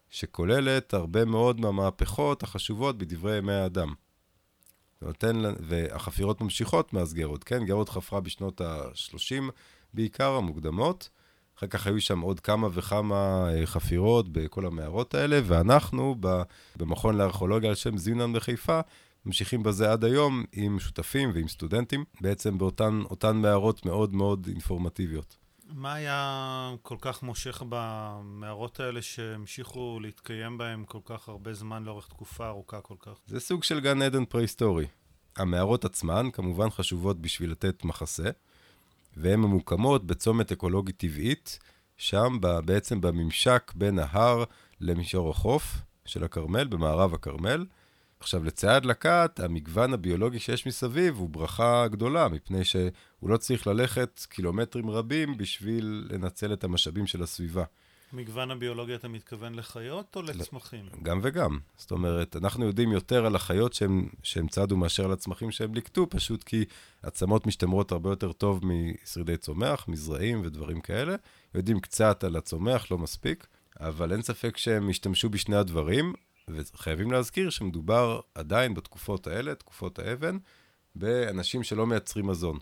שכוללת 0.09 0.93
הרבה 0.93 1.25
מאוד 1.25 1.59
מהמהפכות 1.59 2.43
החשובות 2.43 2.97
בדברי 2.97 3.37
ימי 3.37 3.53
האדם. 3.53 3.93
נותן, 5.01 5.41
והחפירות 5.59 6.41
ממשיכות 6.41 6.93
מאז 6.93 7.13
גרוד, 7.13 7.43
כן? 7.43 7.65
גרוד 7.65 7.89
חפרה 7.89 8.19
בשנות 8.19 8.61
ה-30 8.61 9.43
בעיקר, 9.93 10.31
המוקדמות. 10.31 11.09
אחר 11.57 11.67
כך 11.67 11.87
היו 11.87 12.01
שם 12.01 12.19
עוד 12.19 12.39
כמה 12.39 12.67
וכמה 12.73 13.49
אה, 13.49 13.65
חפירות 13.65 14.29
בכל 14.29 14.65
המערות 14.65 15.15
האלה, 15.15 15.39
ואנחנו 15.43 16.15
במכון 16.75 17.17
לארכיאולוגיה 17.17 17.69
על 17.69 17.75
שם 17.75 17.97
זינן 17.97 18.33
בחיפה, 18.33 18.79
ממשיכים 19.29 19.63
בזה 19.63 19.91
עד 19.91 20.03
היום 20.03 20.43
עם 20.51 20.79
שותפים 20.79 21.31
ועם 21.33 21.47
סטודנטים, 21.47 22.05
בעצם 22.21 22.57
באותן 22.57 23.35
מערות 23.35 23.85
מאוד 23.85 24.15
מאוד 24.15 24.47
אינפורמטיביות. 24.47 25.37
מה 25.73 25.93
היה 25.93 26.71
כל 26.81 26.95
כך 27.01 27.23
מושך 27.23 27.63
במערות 27.69 28.79
האלה 28.79 29.01
שהמשיכו 29.01 29.99
להתקיים 30.01 30.57
בהם 30.57 30.85
כל 30.85 30.99
כך 31.05 31.29
הרבה 31.29 31.53
זמן 31.53 31.83
לאורך 31.83 32.07
תקופה 32.07 32.47
ארוכה 32.47 32.81
כל 32.81 32.95
כך? 32.99 33.11
זה 33.27 33.39
סוג 33.39 33.63
של 33.63 33.79
גן 33.79 34.01
עדן 34.01 34.25
פרה-היסטורי. 34.25 34.85
המערות 35.37 35.85
עצמן 35.85 36.31
כמובן 36.33 36.69
חשובות 36.69 37.21
בשביל 37.21 37.51
לתת 37.51 37.85
מחסה, 37.85 38.29
והן 39.17 39.39
ממוקמות 39.39 40.05
בצומת 40.05 40.51
אקולוגית 40.51 40.97
טבעית, 40.97 41.59
שם 41.97 42.37
בעצם 42.65 43.01
בממשק 43.01 43.71
בין 43.75 43.99
ההר 43.99 44.43
למישור 44.81 45.29
החוף 45.29 45.75
של 46.05 46.23
הכרמל, 46.23 46.67
במערב 46.67 47.13
הכרמל. 47.13 47.65
עכשיו, 48.19 48.43
לצד 48.43 48.69
הדלקת, 48.69 49.39
המגוון 49.39 49.93
הביולוגי 49.93 50.39
שיש 50.39 50.67
מסביב 50.67 51.17
הוא 51.17 51.29
ברכה 51.29 51.87
גדולה, 51.87 52.27
מפני 52.27 52.63
שהוא 52.63 52.91
לא 53.21 53.37
צריך 53.37 53.67
ללכת 53.67 54.25
קילומטרים 54.29 54.89
רבים 54.89 55.37
בשביל 55.37 56.07
לנצל 56.11 56.53
את 56.53 56.63
המשאבים 56.63 57.07
של 57.07 57.23
הסביבה. 57.23 57.63
מגוון 58.13 58.51
הביולוגי 58.51 58.95
אתה 58.95 59.07
מתכוון 59.07 59.55
לחיות 59.55 60.15
או 60.15 60.21
לצמחים? 60.21 60.85
גם 61.03 61.19
וגם. 61.23 61.59
זאת 61.77 61.91
אומרת, 61.91 62.35
אנחנו 62.35 62.65
יודעים 62.65 62.91
יותר 62.91 63.25
על 63.25 63.35
החיות 63.35 63.73
שהם, 63.73 64.09
שהם 64.23 64.47
צדו 64.47 64.77
מאשר 64.77 65.05
על 65.05 65.11
הצמחים 65.11 65.51
שהם 65.51 65.73
ליקטו, 65.73 66.09
פשוט 66.09 66.43
כי 66.43 66.65
עצמות 67.03 67.47
משתמרות 67.47 67.91
הרבה 67.91 68.09
יותר 68.09 68.31
טוב 68.31 68.61
משרידי 68.63 69.37
צומח, 69.37 69.87
מזרעים 69.87 70.41
ודברים 70.45 70.81
כאלה. 70.81 71.15
יודעים 71.55 71.79
קצת 71.79 72.23
על 72.23 72.35
הצומח, 72.35 72.91
לא 72.91 72.97
מספיק, 72.97 73.47
אבל 73.79 74.11
אין 74.11 74.21
ספק 74.21 74.57
שהם 74.57 74.89
השתמשו 74.89 75.29
בשני 75.29 75.55
הדברים. 75.55 76.13
וחייבים 76.55 77.11
להזכיר 77.11 77.49
שמדובר 77.49 78.19
עדיין 78.35 78.73
בתקופות 78.73 79.27
האלה, 79.27 79.55
תקופות 79.55 79.99
האבן, 79.99 80.37
באנשים 80.95 81.63
שלא 81.63 81.87
מייצרים 81.87 82.27
מזון. 82.27 82.57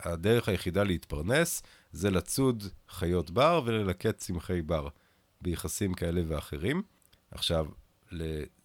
הדרך 0.00 0.48
היחידה 0.48 0.82
להתפרנס 0.82 1.62
זה 1.92 2.10
לצוד 2.10 2.64
חיות 2.88 3.30
בר 3.30 3.62
וללקט 3.64 4.16
צמחי 4.16 4.62
בר 4.62 4.88
ביחסים 5.40 5.94
כאלה 5.94 6.22
ואחרים. 6.26 6.82
עכשיו, 7.30 7.66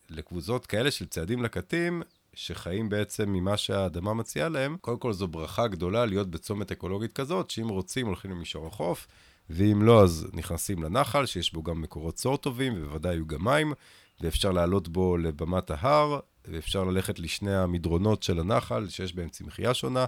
לקבוצות 0.09 0.65
כאלה 0.65 0.91
של 0.91 1.05
צעדים 1.05 1.43
לקטים, 1.43 2.01
שחיים 2.33 2.89
בעצם 2.89 3.33
ממה 3.33 3.57
שהאדמה 3.57 4.13
מציעה 4.13 4.49
להם, 4.49 4.77
קודם 4.81 4.99
כל 4.99 5.13
זו 5.13 5.27
ברכה 5.27 5.67
גדולה 5.67 6.05
להיות 6.05 6.29
בצומת 6.29 6.71
אקולוגית 6.71 7.13
כזאת, 7.13 7.49
שאם 7.49 7.69
רוצים 7.69 8.07
הולכים 8.07 8.31
למישור 8.31 8.67
החוף, 8.67 9.07
ואם 9.49 9.81
לא 9.81 10.03
אז 10.03 10.27
נכנסים 10.33 10.83
לנחל, 10.83 11.25
שיש 11.25 11.53
בו 11.53 11.63
גם 11.63 11.81
מקורות 11.81 12.15
צור 12.15 12.37
טובים, 12.37 12.73
ובוודאי 12.77 13.13
יהיו 13.13 13.27
גם 13.27 13.43
מים, 13.43 13.73
ואפשר 14.21 14.51
לעלות 14.51 14.87
בו 14.87 15.17
לבמת 15.17 15.71
ההר, 15.71 16.19
ואפשר 16.47 16.83
ללכת 16.83 17.19
לשני 17.19 17.55
המדרונות 17.55 18.23
של 18.23 18.39
הנחל, 18.39 18.89
שיש 18.89 19.15
בהם 19.15 19.29
צמחייה 19.29 19.73
שונה 19.73 20.05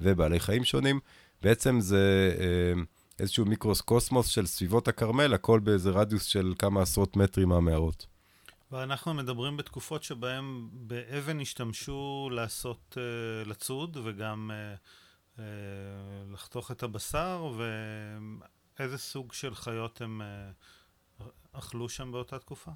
ובעלי 0.00 0.40
חיים 0.40 0.64
שונים. 0.64 1.00
בעצם 1.42 1.80
זה 1.80 2.34
אה, 2.40 2.82
איזשהו 3.18 3.44
מיקרוסקוסמוס 3.44 4.26
של 4.26 4.46
סביבות 4.46 4.88
הכרמל, 4.88 5.34
הכל 5.34 5.60
באיזה 5.60 5.90
רדיוס 5.90 6.24
של 6.24 6.54
כמה 6.58 6.82
עשרות 6.82 7.16
מטרים 7.16 7.48
מהמערות. 7.48 8.06
ואנחנו 8.70 9.14
מדברים 9.14 9.56
בתקופות 9.56 10.02
שבהן 10.02 10.68
באבן 10.72 11.40
השתמשו 11.40 12.28
לעשות, 12.32 12.96
uh, 12.98 13.48
לצוד 13.48 13.96
וגם 14.04 14.50
uh, 15.36 15.40
לחתוך 16.32 16.70
את 16.70 16.82
הבשר, 16.82 17.52
ואיזה 18.78 18.98
סוג 18.98 19.32
של 19.32 19.54
חיות 19.54 20.00
הם 20.00 20.22
אכלו 21.52 21.88
שם 21.88 22.12
באותה 22.12 22.38
תקופה? 22.38 22.70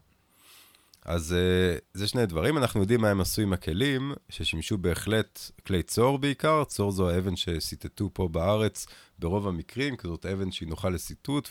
אז 1.04 1.34
uh, 1.34 1.80
זה 1.94 2.08
שני 2.08 2.26
דברים, 2.26 2.58
אנחנו 2.58 2.80
יודעים 2.80 3.00
מה 3.00 3.10
הם 3.10 3.20
עשו 3.20 3.42
עם 3.42 3.52
הכלים, 3.52 4.12
ששימשו 4.28 4.78
בהחלט 4.78 5.40
כלי 5.66 5.82
צור 5.82 6.18
בעיקר, 6.18 6.64
צור 6.64 6.90
זו 6.90 7.10
האבן 7.10 7.36
שסיטטו 7.36 8.10
פה 8.12 8.28
בארץ 8.28 8.86
ברוב 9.18 9.48
המקרים, 9.48 9.96
כי 9.96 10.08
זאת 10.08 10.26
אבן 10.26 10.50
שהיא 10.50 10.68
נוחה 10.68 10.88
לסיטוט 10.88 11.48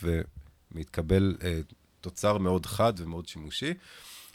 ומתקבל 0.72 1.36
uh, 1.38 1.44
תוצר 2.00 2.38
מאוד 2.38 2.66
חד 2.66 2.92
ומאוד 2.96 3.28
שימושי. 3.28 3.74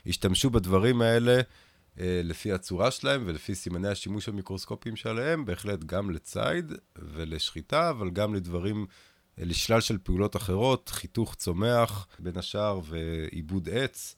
השתמשו 0.07 0.49
בדברים 0.49 1.01
האלה 1.01 1.39
uh, 1.39 1.99
לפי 2.23 2.51
הצורה 2.51 2.91
שלהם 2.91 3.23
ולפי 3.25 3.55
סימני 3.55 3.87
השימוש 3.87 4.29
המיקרוסקופיים 4.29 4.95
שלהם, 4.95 5.45
בהחלט 5.45 5.83
גם 5.83 6.11
לציד 6.11 6.73
ולשחיטה, 6.97 7.89
אבל 7.89 8.09
גם 8.09 8.35
לדברים, 8.35 8.85
uh, 8.85 9.43
לשלל 9.43 9.81
של 9.81 9.97
פעולות 9.97 10.35
אחרות, 10.35 10.89
חיתוך 10.89 11.35
צומח 11.35 12.07
בין 12.19 12.37
השאר 12.37 12.79
ועיבוד 12.83 13.69
עץ. 13.69 14.15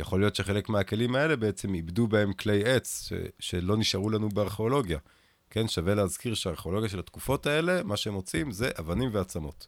יכול 0.00 0.20
להיות 0.20 0.34
שחלק 0.36 0.68
מהכלים 0.68 1.14
האלה 1.14 1.36
בעצם 1.36 1.74
איבדו 1.74 2.06
בהם 2.06 2.32
כלי 2.32 2.64
עץ 2.64 3.08
ש- 3.08 3.12
שלא 3.38 3.76
נשארו 3.76 4.10
לנו 4.10 4.28
בארכיאולוגיה. 4.28 4.98
כן, 5.50 5.68
שווה 5.68 5.94
להזכיר 5.94 6.34
שהארכיאולוגיה 6.34 6.88
של 6.88 6.98
התקופות 6.98 7.46
האלה, 7.46 7.82
מה 7.82 7.96
שהם 7.96 8.12
מוצאים 8.14 8.52
זה 8.52 8.70
אבנים 8.78 9.10
ועצמות. 9.12 9.66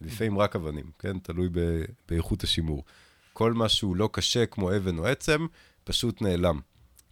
לפעמים 0.00 0.38
רק 0.38 0.56
אבנים, 0.56 0.90
כן? 0.98 1.18
תלוי 1.18 1.48
ב- 1.52 1.84
באיכות 2.08 2.44
השימור. 2.44 2.84
כל 3.32 3.52
מה 3.52 3.68
שהוא 3.68 3.96
לא 3.96 4.08
קשה 4.12 4.46
כמו 4.46 4.76
אבן 4.76 4.98
או 4.98 5.06
עצם, 5.06 5.46
פשוט 5.84 6.22
נעלם. 6.22 6.60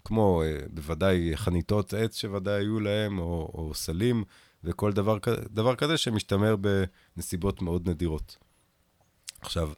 כמו 0.04 0.42
אה, 0.42 0.58
בוודאי 0.70 1.36
חניתות 1.36 1.94
עץ 1.94 2.16
שוודאי 2.18 2.54
היו 2.62 2.80
להם, 2.80 3.18
או, 3.18 3.50
או 3.54 3.74
סלים, 3.74 4.24
וכל 4.64 4.92
דבר, 4.92 5.18
דבר 5.50 5.74
כזה 5.76 5.96
שמשתמר 5.96 6.56
בנסיבות 7.16 7.62
מאוד 7.62 7.88
נדירות. 7.88 8.36
עכשיו, 9.40 9.70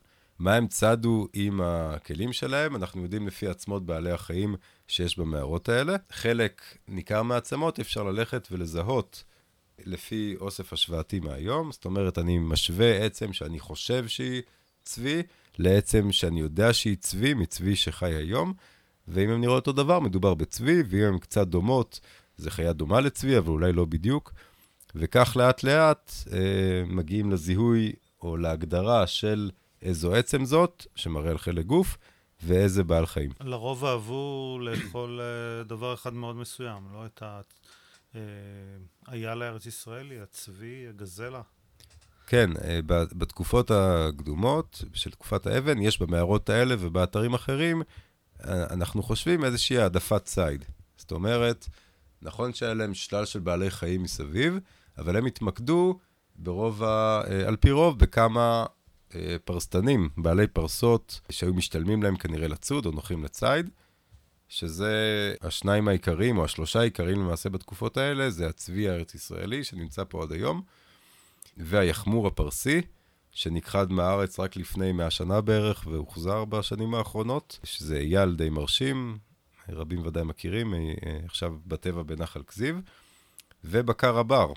מה 0.42 0.54
הם 0.54 0.66
צדו 0.66 1.28
עם 1.32 1.60
הכלים 1.60 2.32
שלהם, 2.32 2.76
אנחנו 2.76 3.02
יודעים 3.02 3.26
לפי 3.26 3.48
עצמות 3.48 3.86
בעלי 3.86 4.10
החיים 4.10 4.54
שיש 4.88 5.18
במערות 5.18 5.68
האלה. 5.68 5.96
חלק 6.12 6.62
ניכר 6.88 7.22
מהעצמות 7.22 7.80
אפשר 7.80 8.02
ללכת 8.02 8.48
ולזהות 8.50 9.24
לפי 9.86 10.36
אוסף 10.40 10.72
השוואתי 10.72 11.20
מהיום, 11.20 11.72
זאת 11.72 11.84
אומרת, 11.84 12.18
אני 12.18 12.38
משווה 12.38 13.04
עצם 13.04 13.32
שאני 13.32 13.60
חושב 13.60 14.08
שהיא 14.08 14.42
צבי, 14.84 15.22
לעצם 15.58 16.12
שאני 16.12 16.40
יודע 16.40 16.72
שהיא 16.72 16.96
צבי, 16.96 17.34
מצבי 17.34 17.76
שחי 17.76 18.14
היום, 18.14 18.52
ואם 19.08 19.30
הן 19.30 19.40
נראות 19.40 19.66
אותו 19.66 19.82
דבר, 19.82 20.00
מדובר 20.00 20.34
בצבי, 20.34 20.82
ואם 20.88 21.04
הן 21.04 21.18
קצת 21.18 21.46
דומות, 21.46 22.00
זה 22.36 22.50
חיה 22.50 22.72
דומה 22.72 23.00
לצבי, 23.00 23.38
אבל 23.38 23.48
אולי 23.48 23.72
לא 23.72 23.84
בדיוק. 23.84 24.32
וכך 24.94 25.36
לאט 25.36 25.62
לאט 25.62 26.12
אה, 26.32 26.38
מגיעים 26.86 27.32
לזיהוי 27.32 27.92
או 28.22 28.36
להגדרה 28.36 29.06
של 29.06 29.50
איזו 29.82 30.14
עצם 30.14 30.44
זאת, 30.44 30.86
שמראה 30.94 31.30
על 31.30 31.38
חלק 31.38 31.66
גוף, 31.66 31.98
ואיזה 32.42 32.84
בעל 32.84 33.06
חיים. 33.06 33.30
לרוב 33.40 33.84
אהבו 33.84 34.58
לאכול 34.62 35.20
אה, 35.20 35.64
דבר 35.64 35.94
אחד 35.94 36.14
מאוד 36.14 36.36
מסוים, 36.36 36.82
לא 36.92 37.06
את 37.06 37.22
האייל 39.06 39.42
הארץ 39.42 39.66
ישראלי, 39.66 40.20
הצבי, 40.20 40.86
הגזלה. 40.88 41.42
כן, 42.26 42.50
אה, 42.64 42.80
בתקופות 42.86 43.70
הקדומות 43.70 44.84
של 44.94 45.10
תקופת 45.10 45.46
האבן, 45.46 45.82
יש 45.82 46.02
במערות 46.02 46.50
האלה 46.50 46.74
ובאתרים 46.78 47.34
אחרים, 47.34 47.82
אה, 48.44 48.64
אנחנו 48.70 49.02
חושבים 49.02 49.44
איזושהי 49.44 49.78
העדפת 49.78 50.24
ציד. 50.24 50.64
זאת 50.96 51.12
אומרת, 51.12 51.68
נכון 52.22 52.54
שהיה 52.54 52.74
להם 52.74 52.94
שלל 52.94 53.24
של 53.24 53.38
בעלי 53.38 53.70
חיים 53.70 54.02
מסביב, 54.02 54.58
אבל 54.98 55.16
הם 55.16 55.26
התמקדו 55.26 55.98
ברוב, 56.36 56.82
ה... 56.82 57.22
אה, 57.30 57.48
על 57.48 57.56
פי 57.56 57.70
רוב, 57.70 57.98
בכמה 57.98 58.66
פרסטנים, 59.44 60.08
בעלי 60.16 60.46
פרסות, 60.46 61.20
שהיו 61.30 61.54
משתלמים 61.54 62.02
להם 62.02 62.16
כנראה 62.16 62.48
לצוד 62.48 62.86
או 62.86 62.90
נוחים 62.90 63.24
לציד, 63.24 63.70
שזה 64.48 65.34
השניים 65.40 65.88
העיקריים, 65.88 66.38
או 66.38 66.44
השלושה 66.44 66.80
העיקריים 66.80 67.20
למעשה 67.20 67.48
בתקופות 67.48 67.96
האלה, 67.96 68.30
זה 68.30 68.48
הצבי 68.48 68.88
הארץ-ישראלי, 68.88 69.64
שנמצא 69.64 70.04
פה 70.08 70.22
עד 70.22 70.32
היום, 70.32 70.62
והיחמור 71.56 72.26
הפרסי, 72.26 72.80
שנכחד 73.30 73.92
מהארץ 73.92 74.40
רק 74.40 74.56
לפני 74.56 74.92
100 74.92 75.10
שנה 75.10 75.40
בערך, 75.40 75.86
והוחזר 75.86 76.44
בשנים 76.44 76.94
האחרונות, 76.94 77.58
שזה 77.64 77.96
אייל 77.98 78.34
די 78.34 78.50
מרשים, 78.50 79.18
רבים 79.68 80.06
ודאי 80.06 80.24
מכירים, 80.24 80.74
אה, 80.74 80.80
עכשיו 81.24 81.54
בטבע 81.66 82.02
בנחל 82.02 82.42
כזיב, 82.42 82.80
ובקר 83.64 84.18
הבר, 84.18 84.52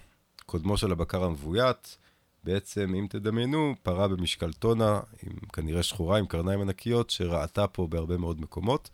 קודמו 0.45 0.77
של 0.77 0.91
הבקר 0.91 1.23
המבוית, 1.23 1.97
בעצם, 2.45 2.93
אם 2.95 3.07
תדמיינו, 3.09 3.75
פרה 3.83 4.07
במשקל 4.07 4.53
טונה, 4.53 4.99
עם 5.23 5.37
כנראה 5.53 5.83
שחורה, 5.83 6.17
עם 6.17 6.25
קרניים 6.25 6.61
ענקיות, 6.61 7.09
שראתה 7.09 7.67
פה 7.67 7.87
בהרבה 7.87 8.17
מאוד 8.17 8.41
מקומות. 8.41 8.89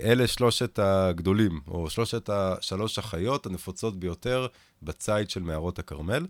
אלה 0.00 0.26
שלושת 0.26 0.78
הגדולים, 0.78 1.60
או 1.68 1.90
שלושת 1.90 2.30
השלוש 2.32 2.98
החיות 2.98 3.46
הנפוצות 3.46 3.96
ביותר 3.96 4.46
בציד 4.82 5.30
של 5.30 5.42
מערות 5.42 5.78
הכרמל. 5.78 6.26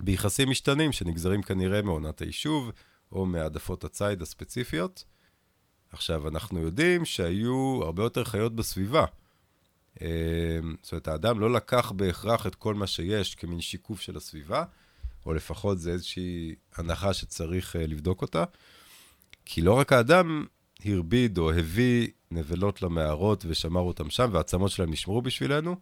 ביחסים 0.00 0.50
משתנים 0.50 0.92
שנגזרים 0.92 1.42
כנראה 1.42 1.82
מעונת 1.82 2.20
היישוב 2.20 2.70
או 3.12 3.26
מהעדפות 3.26 3.84
הציד 3.84 4.22
הספציפיות. 4.22 5.04
עכשיו, 5.90 6.28
אנחנו 6.28 6.60
יודעים 6.60 7.04
שהיו 7.04 7.80
הרבה 7.82 8.02
יותר 8.02 8.24
חיות 8.24 8.56
בסביבה. 8.56 9.04
אמ, 10.00 10.06
זאת 10.82 10.92
אומרת, 10.92 11.08
האדם 11.08 11.40
לא 11.40 11.52
לקח 11.52 11.92
בהכרח 11.96 12.46
את 12.46 12.54
כל 12.54 12.74
מה 12.74 12.86
שיש 12.86 13.34
כמין 13.34 13.60
שיקוף 13.60 14.00
של 14.00 14.16
הסביבה, 14.16 14.64
או 15.26 15.34
לפחות 15.34 15.78
זה 15.78 15.90
איזושהי 15.90 16.54
הנחה 16.76 17.12
שצריך 17.12 17.76
אה, 17.76 17.86
לבדוק 17.86 18.22
אותה. 18.22 18.44
כי 19.44 19.62
לא 19.62 19.72
רק 19.72 19.92
האדם 19.92 20.46
הרביד 20.84 21.38
או 21.38 21.52
הביא 21.52 22.08
נבלות 22.30 22.82
למערות 22.82 23.44
ושמר 23.48 23.80
אותם 23.80 24.10
שם, 24.10 24.30
והעצמות 24.32 24.70
שלהם 24.70 24.90
נשמרו 24.90 25.22
בשבילנו, 25.22 25.76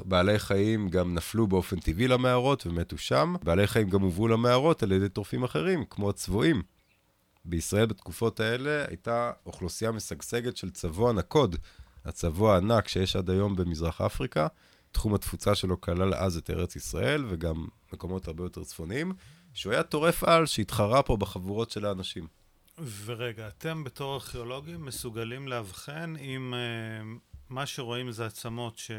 בעלי 0.00 0.38
חיים 0.38 0.88
גם 0.88 1.14
נפלו 1.14 1.46
באופן 1.46 1.80
טבעי 1.80 2.08
למערות 2.08 2.66
ומתו 2.66 2.98
שם. 2.98 3.34
בעלי 3.42 3.66
חיים 3.66 3.88
גם 3.90 4.00
הובאו 4.00 4.28
למערות 4.28 4.82
על 4.82 4.92
ידי 4.92 5.08
טורפים 5.08 5.44
אחרים, 5.44 5.84
כמו 5.90 6.10
הצבועים. 6.10 6.62
בישראל 7.44 7.86
בתקופות 7.86 8.40
האלה 8.40 8.84
הייתה 8.88 9.32
אוכלוסייה 9.46 9.90
משגשגת 9.92 10.56
של 10.56 10.70
צבוע 10.70 11.12
נקוד, 11.12 11.56
הצבוע 12.04 12.54
הענק 12.54 12.88
שיש 12.88 13.16
עד 13.16 13.30
היום 13.30 13.56
במזרח 13.56 14.00
אפריקה. 14.00 14.46
תחום 14.92 15.14
התפוצה 15.14 15.54
שלו 15.54 15.80
כלל 15.80 16.14
אז 16.14 16.36
את 16.36 16.50
ארץ 16.50 16.76
ישראל 16.76 17.24
וגם 17.28 17.66
מקומות 17.92 18.28
הרבה 18.28 18.44
יותר 18.44 18.64
צפוניים, 18.64 19.12
שהוא 19.54 19.72
היה 19.72 19.82
טורף 19.82 20.24
על 20.24 20.46
שהתחרה 20.46 21.02
פה 21.02 21.16
בחבורות 21.16 21.70
של 21.70 21.86
האנשים. 21.86 22.26
ורגע, 23.04 23.48
אתם 23.48 23.84
בתור 23.84 24.14
ארכיאולוגים 24.14 24.84
מסוגלים 24.84 25.48
לאבחן 25.48 26.14
אם 26.16 26.54
uh, 26.54 27.20
מה 27.48 27.66
שרואים 27.66 28.12
זה 28.12 28.26
עצמות 28.26 28.78
ש... 28.78 28.90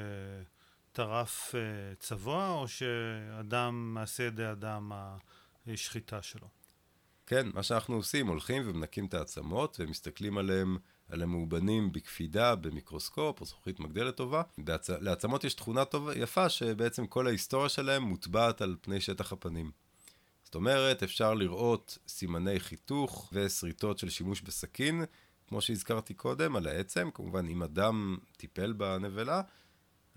טרף 0.91 1.55
אה, 1.55 1.95
צבוע, 1.99 2.49
או 2.49 2.67
שאדם, 2.67 3.93
מעשה 3.93 4.23
ידי 4.23 4.51
אדם, 4.51 4.91
השחיטה 5.67 6.21
שלו? 6.21 6.47
כן, 7.25 7.47
מה 7.53 7.63
שאנחנו 7.63 7.95
עושים, 7.95 8.27
הולכים 8.27 8.63
ומנקים 8.65 9.05
את 9.05 9.13
העצמות 9.13 9.79
ומסתכלים 9.79 10.37
עליהם, 10.37 10.77
על 11.11 11.21
המאובנים 11.21 11.91
בקפידה, 11.91 12.55
במיקרוסקופ 12.55 13.41
או 13.41 13.45
זכוכית 13.45 13.79
מגדלת 13.79 14.15
טובה. 14.15 14.41
בעצ... 14.57 14.89
לעצמות 14.89 15.43
יש 15.43 15.53
תכונה 15.53 15.85
טובה, 15.85 16.15
יפה, 16.15 16.49
שבעצם 16.49 17.07
כל 17.07 17.27
ההיסטוריה 17.27 17.69
שלהם 17.69 18.03
מוטבעת 18.03 18.61
על 18.61 18.75
פני 18.81 19.01
שטח 19.01 19.33
הפנים. 19.33 19.71
זאת 20.43 20.55
אומרת, 20.55 21.03
אפשר 21.03 21.33
לראות 21.33 21.97
סימני 22.07 22.59
חיתוך 22.59 23.29
ושריטות 23.33 23.97
של 23.97 24.09
שימוש 24.09 24.41
בסכין, 24.41 25.03
כמו 25.47 25.61
שהזכרתי 25.61 26.13
קודם, 26.13 26.55
על 26.55 26.67
העצם. 26.67 27.09
כמובן, 27.13 27.47
אם 27.47 27.63
אדם 27.63 28.17
טיפל 28.37 28.73
בנבלה, 28.73 29.41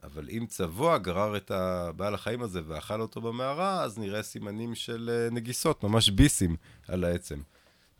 אבל 0.03 0.29
אם 0.29 0.47
צבוע 0.49 0.99
גרר 0.99 1.37
את 1.37 1.51
הבעל 1.51 2.15
החיים 2.15 2.43
הזה 2.43 2.61
ואכל 2.67 3.01
אותו 3.01 3.21
במערה, 3.21 3.83
אז 3.83 3.99
נראה 3.99 4.23
סימנים 4.23 4.75
של 4.75 5.11
אה, 5.13 5.31
נגיסות, 5.31 5.85
ממש 5.85 6.11
ביסים 6.11 6.57
על 6.89 7.05
העצם. 7.05 7.41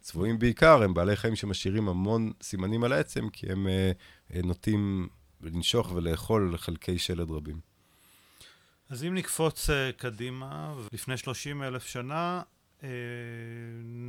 צבועים 0.05 0.39
בעיקר 0.39 0.83
הם 0.83 0.95
בעלי 0.95 1.17
חיים 1.17 1.37
שמשאירים 1.37 1.89
המון 1.89 2.33
סימנים 2.43 2.85
על 2.85 2.93
העצם, 2.93 3.29
כי 3.29 3.53
הם 3.53 3.67
אה, 3.67 3.93
אה, 4.35 4.41
נוטים 4.45 5.09
לנשוך 5.43 5.93
ולאכול 5.95 6.57
חלקי 6.57 6.99
שלד 6.99 7.31
רבים. 7.31 7.61
אז 8.89 9.05
אם 9.05 9.15
נקפוץ 9.15 9.71
אה, 9.71 9.91
קדימה, 9.97 10.75
לפני 10.93 11.17
30 11.17 11.63
אלף 11.63 11.87
שנה 11.87 12.43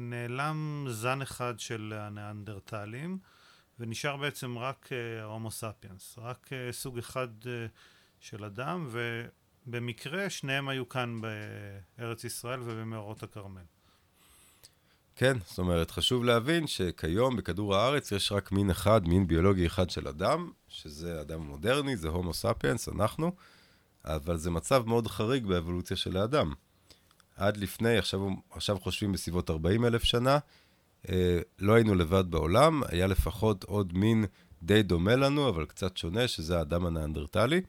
נעלם 0.10 0.88
זן 0.90 1.22
אחד 1.22 1.60
של 1.60 1.94
הניאנדרטלים. 1.96 3.18
ונשאר 3.80 4.18
בעצם 4.18 4.58
רק 4.58 4.90
ההומו 5.22 5.48
uh, 5.48 5.52
ספיאנס, 5.52 6.16
רק 6.18 6.50
סוג 6.72 6.98
אחד 6.98 7.28
של 8.20 8.44
אדם, 8.44 8.90
ובמקרה 9.68 10.30
שניהם 10.30 10.70
היו 10.70 10.90
כאן 10.90 11.22
בארץ 11.98 12.24
ישראל 12.24 12.60
ובמאורות 12.62 13.24
הכרמל. 13.24 13.75
כן, 15.18 15.38
זאת 15.46 15.60
אומרת, 15.60 15.92
חשוב 15.92 16.24
להבין 16.24 16.68
שכיום 16.68 17.36
בכדור 17.36 17.76
הארץ 17.76 18.12
יש 18.12 18.32
רק 18.32 18.52
מין 18.52 18.70
אחד, 18.70 19.08
מין 19.08 19.28
ביולוגי 19.28 19.66
אחד 19.68 19.90
של 19.90 20.08
אדם, 20.08 20.52
שזה 20.68 21.22
אדם 21.22 21.42
מודרני, 21.42 21.98
זה 21.98 22.08
הומו 22.08 22.34
ספיאנס, 22.34 22.90
אנחנו, 22.90 23.32
אבל 24.06 24.38
זה 24.38 24.52
מצב 24.52 24.84
מאוד 24.88 25.08
חריג 25.08 25.46
באבולוציה 25.46 25.98
של 25.98 26.18
האדם. 26.18 26.54
עד 27.36 27.58
לפני, 27.58 27.98
עכשיו, 27.98 28.20
עכשיו 28.50 28.80
חושבים 28.80 29.12
בסביבות 29.12 29.50
40 29.50 29.86
אלף 29.86 30.04
שנה, 30.04 30.38
אה, 31.10 31.40
לא 31.60 31.74
היינו 31.74 31.96
לבד 31.96 32.32
בעולם, 32.32 32.82
היה 32.88 33.08
לפחות 33.08 33.64
עוד 33.64 33.98
מין 33.98 34.26
די 34.64 34.84
דומה 34.84 35.16
לנו, 35.16 35.50
אבל 35.50 35.66
קצת 35.66 35.98
שונה, 35.98 36.28
שזה 36.28 36.58
האדם 36.58 36.86
הניאנדרטלי. 36.86 37.62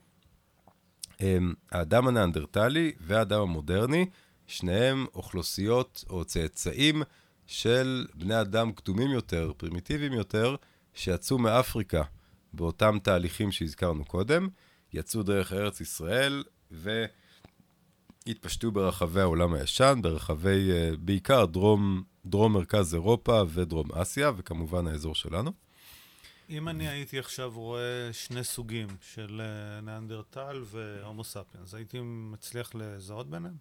אה, 1.21 1.37
האדם 1.71 2.07
הניאנדרטלי 2.07 2.91
והאדם 2.99 3.41
המודרני, 3.41 4.05
שניהם 4.47 5.05
אוכלוסיות 5.15 6.03
או 6.09 6.25
צאצאים 6.25 7.03
של 7.47 8.05
בני 8.15 8.41
אדם 8.41 8.71
קדומים 8.71 9.11
יותר, 9.11 9.51
פרימיטיביים 9.57 10.13
יותר, 10.13 10.55
שיצאו 10.93 11.37
מאפריקה 11.37 12.03
באותם 12.53 12.97
תהליכים 13.03 13.51
שהזכרנו 13.51 14.05
קודם, 14.05 14.47
יצאו 14.93 15.23
דרך 15.23 15.53
ארץ 15.53 15.81
ישראל 15.81 16.43
והתפשטו 18.27 18.71
ברחבי 18.71 19.21
העולם 19.21 19.53
הישן, 19.53 19.99
ברחבי 20.01 20.71
אה, 20.71 20.91
בעיקר 20.99 21.45
דרום 21.45 22.03
דרום 22.25 22.53
מרכז 22.53 22.93
אירופה 22.93 23.43
ודרום 23.49 23.91
אסיה, 23.91 24.31
וכמובן 24.37 24.87
האזור 24.87 25.15
שלנו. 25.15 25.51
אם 26.49 26.69
אני 26.69 26.87
הייתי 26.87 27.19
עכשיו 27.19 27.51
רואה 27.55 28.09
שני 28.13 28.43
סוגים 28.43 28.87
של 29.01 29.41
אה, 29.41 29.81
ניאנדרטל 29.81 30.63
והומו 30.65 31.23
ספיאנס, 31.23 31.73
הייתי 31.73 31.99
מצליח 32.03 32.71
לזהות 32.75 33.27
ביניהם? 33.29 33.57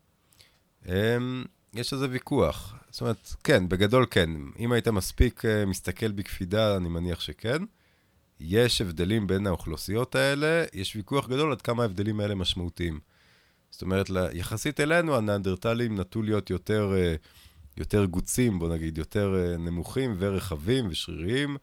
יש 1.79 1.93
על 1.93 1.99
זה 1.99 2.07
ויכוח. 2.11 2.75
זאת 2.91 3.01
אומרת, 3.01 3.35
כן, 3.45 3.69
בגדול 3.69 4.07
כן. 4.11 4.31
אם 4.59 4.73
היית 4.73 4.89
מספיק 4.89 5.45
אה, 5.45 5.67
מסתכל 5.67 6.12
בקפידה, 6.12 6.77
אני 6.77 6.89
מניח 6.89 7.21
שכן. 7.21 7.62
יש 8.41 8.81
הבדלים 8.81 9.27
בין 9.27 9.47
האוכלוסיות 9.47 10.15
האלה, 10.15 10.65
יש 10.73 10.97
ויכוח 10.97 11.29
גדול 11.29 11.53
עד 11.53 11.62
כמה 11.62 11.83
ההבדלים 11.83 12.21
האלה 12.21 12.35
משמעותיים. 12.35 13.01
זאת 13.71 13.83
אומרת, 13.83 14.11
יחסית 14.33 14.81
אלינו, 14.81 15.17
הניאנדרטלים 15.17 16.01
נטו 16.01 16.23
להיות 16.23 16.51
יותר... 16.51 16.93
Uh, 16.95 17.27
יותר 17.77 18.05
גוצים, 18.05 18.59
בוא 18.59 18.69
נגיד, 18.69 18.99
יותר 18.99 19.35
uh, 19.35 19.59
נמוכים 19.59 20.15
ורחבים 20.19 20.89
ושריריים. 20.91 21.57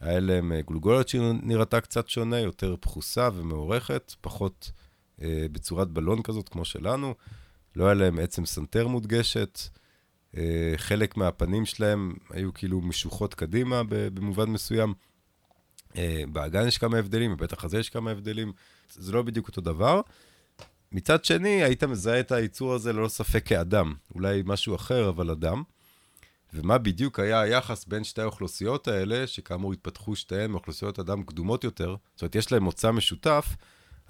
להם 0.00 0.52
uh, 0.52 0.66
גולגולת 0.66 1.08
שנראתה 1.08 1.80
קצת 1.80 2.08
שונה, 2.08 2.38
יותר 2.38 2.74
פחוסה 2.80 3.28
ומאורכת, 3.34 4.14
פחות 4.20 4.70
uh, 5.18 5.22
בצורת 5.52 5.88
בלון 5.88 6.22
כזאת 6.22 6.48
כמו 6.48 6.64
שלנו. 6.64 7.14
לא 7.76 7.84
היה 7.84 7.94
להם 7.94 8.18
עצם 8.18 8.46
סנטר 8.46 8.86
מודגשת. 8.86 9.60
Uh, 10.34 10.38
חלק 10.76 11.16
מהפנים 11.16 11.66
שלהם 11.66 12.14
היו 12.30 12.54
כאילו 12.54 12.80
משוכות 12.80 13.34
קדימה 13.34 13.82
במובן 13.88 14.50
מסוים. 14.50 14.94
Uh, 15.92 15.96
באגן 16.32 16.66
יש 16.66 16.78
כמה 16.78 16.98
הבדלים, 16.98 17.36
במבטח 17.36 17.64
הזה 17.64 17.78
יש 17.78 17.90
כמה 17.90 18.10
הבדלים. 18.10 18.52
זה 18.90 19.12
לא 19.12 19.22
בדיוק 19.22 19.48
אותו 19.48 19.60
דבר. 19.60 20.00
מצד 20.92 21.24
שני, 21.24 21.62
היית 21.62 21.84
מזהה 21.84 22.20
את 22.20 22.32
היצור 22.32 22.74
הזה 22.74 22.92
ללא 22.92 23.08
ספק 23.08 23.46
כאדם. 23.46 23.94
אולי 24.14 24.42
משהו 24.46 24.74
אחר, 24.74 25.08
אבל 25.08 25.30
אדם. 25.30 25.62
ומה 26.54 26.78
בדיוק 26.78 27.20
היה 27.20 27.40
היחס 27.40 27.84
בין 27.84 28.04
שתי 28.04 28.22
האוכלוסיות 28.22 28.88
האלה, 28.88 29.26
שכאמור 29.26 29.72
התפתחו 29.72 30.16
שתיהן 30.16 30.50
מאוכלוסיות 30.50 30.98
אדם 30.98 31.22
קדומות 31.22 31.64
יותר, 31.64 31.96
זאת 32.14 32.22
אומרת, 32.22 32.34
יש 32.34 32.52
להם 32.52 32.62
מוצא 32.62 32.92
משותף, 32.92 33.56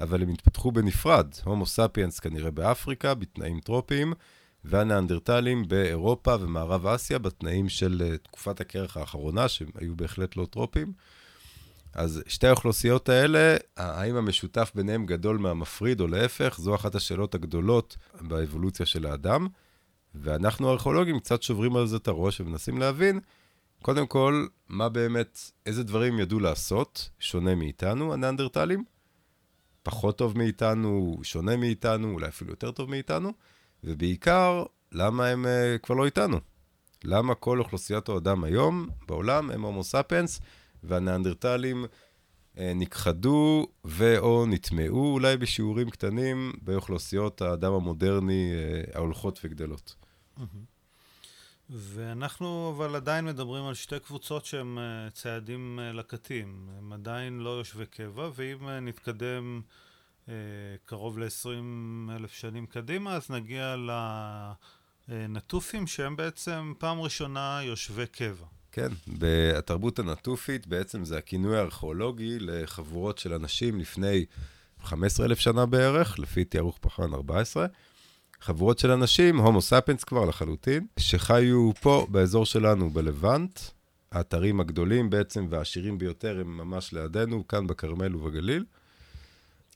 אבל 0.00 0.22
הם 0.22 0.28
התפתחו 0.28 0.72
בנפרד. 0.72 1.26
הומו 1.44 1.66
ספיאנס 1.66 2.20
כנראה 2.20 2.50
באפריקה, 2.50 3.14
בתנאים 3.14 3.60
טרופיים, 3.60 4.12
והניאנדרטלים 4.64 5.68
באירופה 5.68 6.36
ומערב 6.40 6.86
אסיה, 6.86 7.18
בתנאים 7.18 7.68
של 7.68 8.02
אה, 8.04 8.18
תקופת 8.18 8.60
הקרח 8.60 8.96
האחרונה, 8.96 9.48
שהם 9.48 9.68
היו 9.74 9.96
בהחלט 9.96 10.36
לא 10.36 10.46
טרופיים. 10.50 10.92
אז 11.92 12.22
שתי 12.26 12.46
האוכלוסיות 12.46 13.08
האלה, 13.08 13.56
האם 13.76 14.16
המשותף 14.16 14.72
ביניהם 14.74 15.06
גדול 15.06 15.38
מהמפריד 15.38 16.00
או 16.00 16.06
להפך, 16.06 16.56
זו 16.58 16.74
אחת 16.74 16.94
השאלות 16.94 17.34
הגדולות 17.34 17.96
באבולוציה 18.20 18.86
של 18.86 19.06
האדם. 19.06 19.48
ואנחנו 20.14 20.68
הארכיאולוגים 20.68 21.20
קצת 21.20 21.42
שוברים 21.42 21.76
על 21.76 21.86
זה 21.86 21.96
את 21.96 22.08
הראש 22.08 22.40
ומנסים 22.40 22.78
להבין, 22.78 23.20
קודם 23.82 24.06
כל, 24.06 24.46
מה 24.68 24.88
באמת, 24.88 25.38
איזה 25.66 25.84
דברים 25.84 26.18
ידעו 26.18 26.40
לעשות, 26.40 27.10
שונה 27.18 27.54
מאיתנו, 27.54 28.12
הניאנדרטלים, 28.12 28.84
פחות 29.86 30.18
טוב 30.18 30.38
מאיתנו, 30.38 31.16
שונה 31.22 31.56
מאיתנו, 31.56 32.12
אולי 32.12 32.28
אפילו 32.28 32.50
יותר 32.50 32.70
טוב 32.70 32.90
מאיתנו, 32.90 33.32
ובעיקר, 33.84 34.64
למה 34.92 35.26
הם 35.26 35.44
uh, 35.44 35.78
כבר 35.78 35.94
לא 35.94 36.04
איתנו? 36.04 36.40
למה 37.04 37.34
כל 37.34 37.58
אוכלוסיית 37.58 38.08
האדם 38.08 38.44
היום 38.44 38.88
בעולם 39.08 39.50
הם 39.50 39.62
הומו 39.62 39.84
ספיאנס, 39.84 40.40
והניאנדרטלים 40.82 41.84
uh, 42.54 42.58
נכחדו 42.74 43.66
ו/או 43.84 44.46
נטמעו 44.46 45.12
אולי 45.12 45.36
בשיעורים 45.36 45.90
קטנים 45.90 46.52
באוכלוסיות 46.62 47.42
האדם 47.42 47.72
המודרני 47.72 48.52
uh, 48.52 48.96
ההולכות 48.96 49.40
וגדלות. 49.44 49.94
ואנחנו 51.70 52.74
אבל 52.76 52.96
עדיין 52.96 53.24
מדברים 53.24 53.64
על 53.64 53.74
שתי 53.74 53.98
קבוצות 53.98 54.44
שהן 54.44 54.78
אה, 54.78 55.10
צעדים 55.10 55.80
אה, 55.82 55.92
לקטים. 55.92 56.68
הם 56.78 56.92
עדיין 56.92 57.38
לא 57.38 57.50
יושבי 57.50 57.86
קבע, 57.86 58.30
ואם 58.34 58.68
אה, 58.68 58.80
נתקדם 58.80 59.60
קרוב 60.84 61.18
ל-20 61.18 61.48
אלף 62.16 62.32
שנים 62.32 62.66
קדימה, 62.66 63.14
אז 63.14 63.30
נגיע 63.30 63.76
לנטופים 65.08 65.86
שהם 65.86 66.16
בעצם 66.16 66.72
פעם 66.78 67.00
ראשונה 67.00 67.60
יושבי 67.62 68.06
קבע. 68.06 68.46
כן, 68.72 68.88
בתרבות 69.08 69.98
הנטופית 69.98 70.66
בעצם 70.66 71.04
זה 71.04 71.18
הכינוי 71.18 71.58
הארכיאולוגי 71.58 72.38
לחבורות 72.40 73.18
של 73.18 73.32
אנשים 73.32 73.78
לפני 73.80 74.24
15 74.82 75.26
אלף 75.26 75.38
שנה 75.38 75.66
בערך, 75.66 76.18
לפי 76.18 76.44
תיארוך 76.44 76.78
פחמן 76.80 77.14
14. 77.14 77.66
חבורות 78.40 78.78
של 78.78 78.90
אנשים, 78.90 79.38
הומו 79.38 79.62
ספיינס 79.62 80.04
כבר 80.04 80.24
לחלוטין, 80.24 80.86
שחיו 80.98 81.70
פה 81.80 82.06
באזור 82.10 82.46
שלנו 82.46 82.90
בלבנט. 82.90 83.60
האתרים 84.12 84.60
הגדולים 84.60 85.10
בעצם 85.10 85.46
והעשירים 85.50 85.98
ביותר 85.98 86.40
הם 86.40 86.56
ממש 86.56 86.92
לידינו, 86.92 87.48
כאן 87.48 87.66
בכרמל 87.66 88.16
ובגליל. 88.16 88.64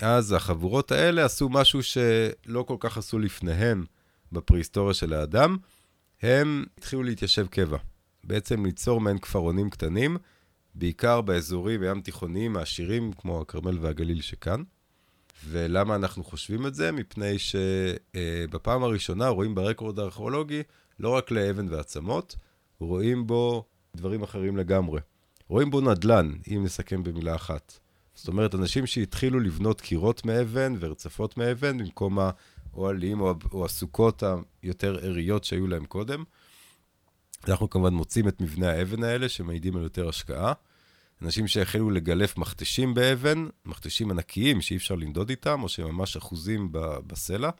אז 0.00 0.32
החבורות 0.32 0.92
האלה 0.92 1.24
עשו 1.24 1.48
משהו 1.48 1.82
שלא 1.82 2.62
כל 2.62 2.76
כך 2.80 2.98
עשו 2.98 3.18
לפניהם 3.18 3.84
בפרהיסטוריה 4.32 4.94
של 4.94 5.12
האדם. 5.12 5.56
הם 6.22 6.64
התחילו 6.78 7.02
להתיישב 7.02 7.46
קבע. 7.46 7.78
בעצם 8.24 8.64
ליצור 8.64 9.00
מעין 9.00 9.18
כפרונים 9.18 9.70
קטנים, 9.70 10.16
בעיקר 10.74 11.20
באזורים 11.20 11.82
הים 11.82 12.00
תיכוניים 12.00 12.56
העשירים 12.56 13.12
כמו 13.12 13.40
הכרמל 13.40 13.78
והגליל 13.80 14.20
שכאן. 14.20 14.62
ולמה 15.48 15.94
אנחנו 15.94 16.24
חושבים 16.24 16.66
את 16.66 16.74
זה? 16.74 16.92
מפני 16.92 17.36
שבפעם 17.38 18.82
הראשונה 18.82 19.28
רואים 19.28 19.54
ברקורד 19.54 19.98
הארכיאולוגי 19.98 20.62
לא 20.98 21.08
רק 21.08 21.30
לאבן 21.30 21.68
ועצמות, 21.68 22.36
רואים 22.80 23.26
בו 23.26 23.64
דברים 23.96 24.22
אחרים 24.22 24.56
לגמרי. 24.56 25.00
רואים 25.48 25.70
בו 25.70 25.80
נדל"ן, 25.80 26.32
אם 26.48 26.62
נסכם 26.64 27.02
במילה 27.02 27.34
אחת. 27.34 27.78
זאת 28.14 28.28
אומרת, 28.28 28.54
אנשים 28.54 28.86
שהתחילו 28.86 29.40
לבנות 29.40 29.80
קירות 29.80 30.24
מאבן 30.24 30.74
ורצפות 30.80 31.36
מאבן 31.36 31.78
במקום 31.78 32.18
האוהלים 32.18 33.20
או, 33.20 33.34
או 33.52 33.64
הסוכות 33.64 34.22
היותר 34.62 34.98
עריות 35.02 35.44
שהיו 35.44 35.66
להם 35.66 35.84
קודם. 35.84 36.24
אנחנו 37.48 37.70
כמובן 37.70 37.94
מוצאים 37.94 38.28
את 38.28 38.40
מבנה 38.40 38.70
האבן 38.70 39.04
האלה, 39.04 39.28
שמעידים 39.28 39.76
על 39.76 39.82
יותר 39.82 40.08
השקעה. 40.08 40.52
אנשים 41.22 41.48
שהחלו 41.48 41.90
לגלף 41.90 42.36
מכתשים 42.38 42.94
באבן, 42.94 43.46
מכתשים 43.64 44.10
ענקיים 44.10 44.60
שאי 44.60 44.76
אפשר 44.76 44.94
לנדוד 44.94 45.30
איתם, 45.30 45.62
או 45.62 45.68
שהם 45.68 45.88
ממש 45.88 46.16
אחוזים 46.16 46.68
בסלע, 47.06 47.50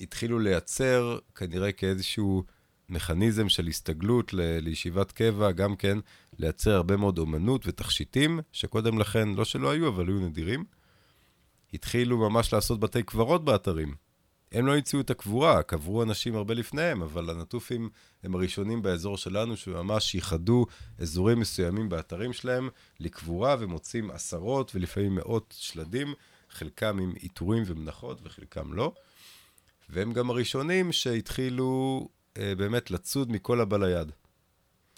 התחילו 0.00 0.38
לייצר 0.38 1.18
כנראה 1.34 1.72
כאיזשהו 1.72 2.44
מכניזם 2.88 3.48
של 3.48 3.66
הסתגלות 3.66 4.34
ל- 4.34 4.58
לישיבת 4.58 5.12
קבע, 5.12 5.52
גם 5.52 5.76
כן 5.76 5.98
לייצר 6.38 6.70
הרבה 6.70 6.96
מאוד 6.96 7.18
אומנות 7.18 7.66
ותכשיטים, 7.66 8.40
שקודם 8.52 8.98
לכן, 8.98 9.28
לא 9.28 9.44
שלא 9.44 9.70
היו, 9.70 9.88
אבל 9.88 10.08
היו 10.08 10.18
נדירים. 10.20 10.64
התחילו 11.74 12.18
ממש 12.18 12.52
לעשות 12.52 12.80
בתי 12.80 13.02
קברות 13.02 13.44
באתרים. 13.44 13.94
הם 14.52 14.66
לא 14.66 14.74
המציאו 14.74 15.00
את 15.00 15.10
הקבורה, 15.10 15.62
קברו 15.62 16.02
אנשים 16.02 16.36
הרבה 16.36 16.54
לפניהם, 16.54 17.02
אבל 17.02 17.30
הנטופים 17.30 17.88
הם 18.22 18.34
הראשונים 18.34 18.82
באזור 18.82 19.16
שלנו 19.16 19.56
שממש 19.56 20.14
ייחדו 20.14 20.66
אזורים 20.98 21.40
מסוימים 21.40 21.88
באתרים 21.88 22.32
שלהם 22.32 22.68
לקבורה 23.00 23.56
ומוצאים 23.58 24.10
עשרות 24.10 24.74
ולפעמים 24.74 25.14
מאות 25.14 25.54
שלדים, 25.58 26.14
חלקם 26.50 26.98
עם 26.98 27.12
עיטורים 27.20 27.62
ומנחות 27.66 28.20
וחלקם 28.22 28.72
לא. 28.72 28.92
והם 29.88 30.12
גם 30.12 30.30
הראשונים 30.30 30.92
שהתחילו 30.92 32.08
אה, 32.38 32.54
באמת 32.54 32.90
לצוד 32.90 33.32
מכל 33.32 33.60
הבא 33.60 33.76
ליד. 33.76 34.12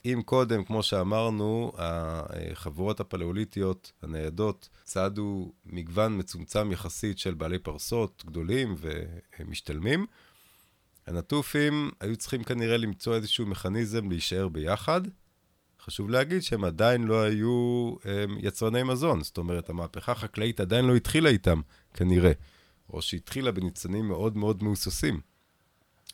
אם 0.04 0.22
קודם, 0.24 0.64
כמו 0.64 0.82
שאמרנו, 0.82 1.72
החבורות 1.76 3.00
הפלאוליטיות 3.00 3.92
הניידות 4.02 4.68
צעדו 4.84 5.52
מגוון 5.66 6.18
מצומצם 6.18 6.72
יחסית 6.72 7.18
של 7.18 7.34
בעלי 7.34 7.58
פרסות 7.58 8.22
גדולים 8.26 8.74
ומשתלמים, 9.38 10.06
הנטופים 11.06 11.90
היו 12.00 12.16
צריכים 12.16 12.44
כנראה 12.44 12.76
למצוא 12.76 13.14
איזשהו 13.14 13.46
מכניזם 13.46 14.08
להישאר 14.08 14.48
ביחד. 14.48 15.00
חשוב 15.80 16.10
להגיד 16.10 16.42
שהם 16.42 16.64
עדיין 16.64 17.04
לא 17.04 17.22
היו 17.22 17.94
הם, 18.04 18.36
יצרני 18.40 18.82
מזון, 18.82 19.22
זאת 19.22 19.38
אומרת, 19.38 19.70
המהפכה 19.70 20.12
החקלאית 20.12 20.60
עדיין 20.60 20.84
לא 20.84 20.96
התחילה 20.96 21.30
איתם, 21.30 21.60
כנראה, 21.94 22.32
או 22.90 23.02
שהתחילה 23.02 23.52
בניצנים 23.52 24.08
מאוד 24.08 24.36
מאוד 24.36 24.62
מהוססים. 24.62 25.20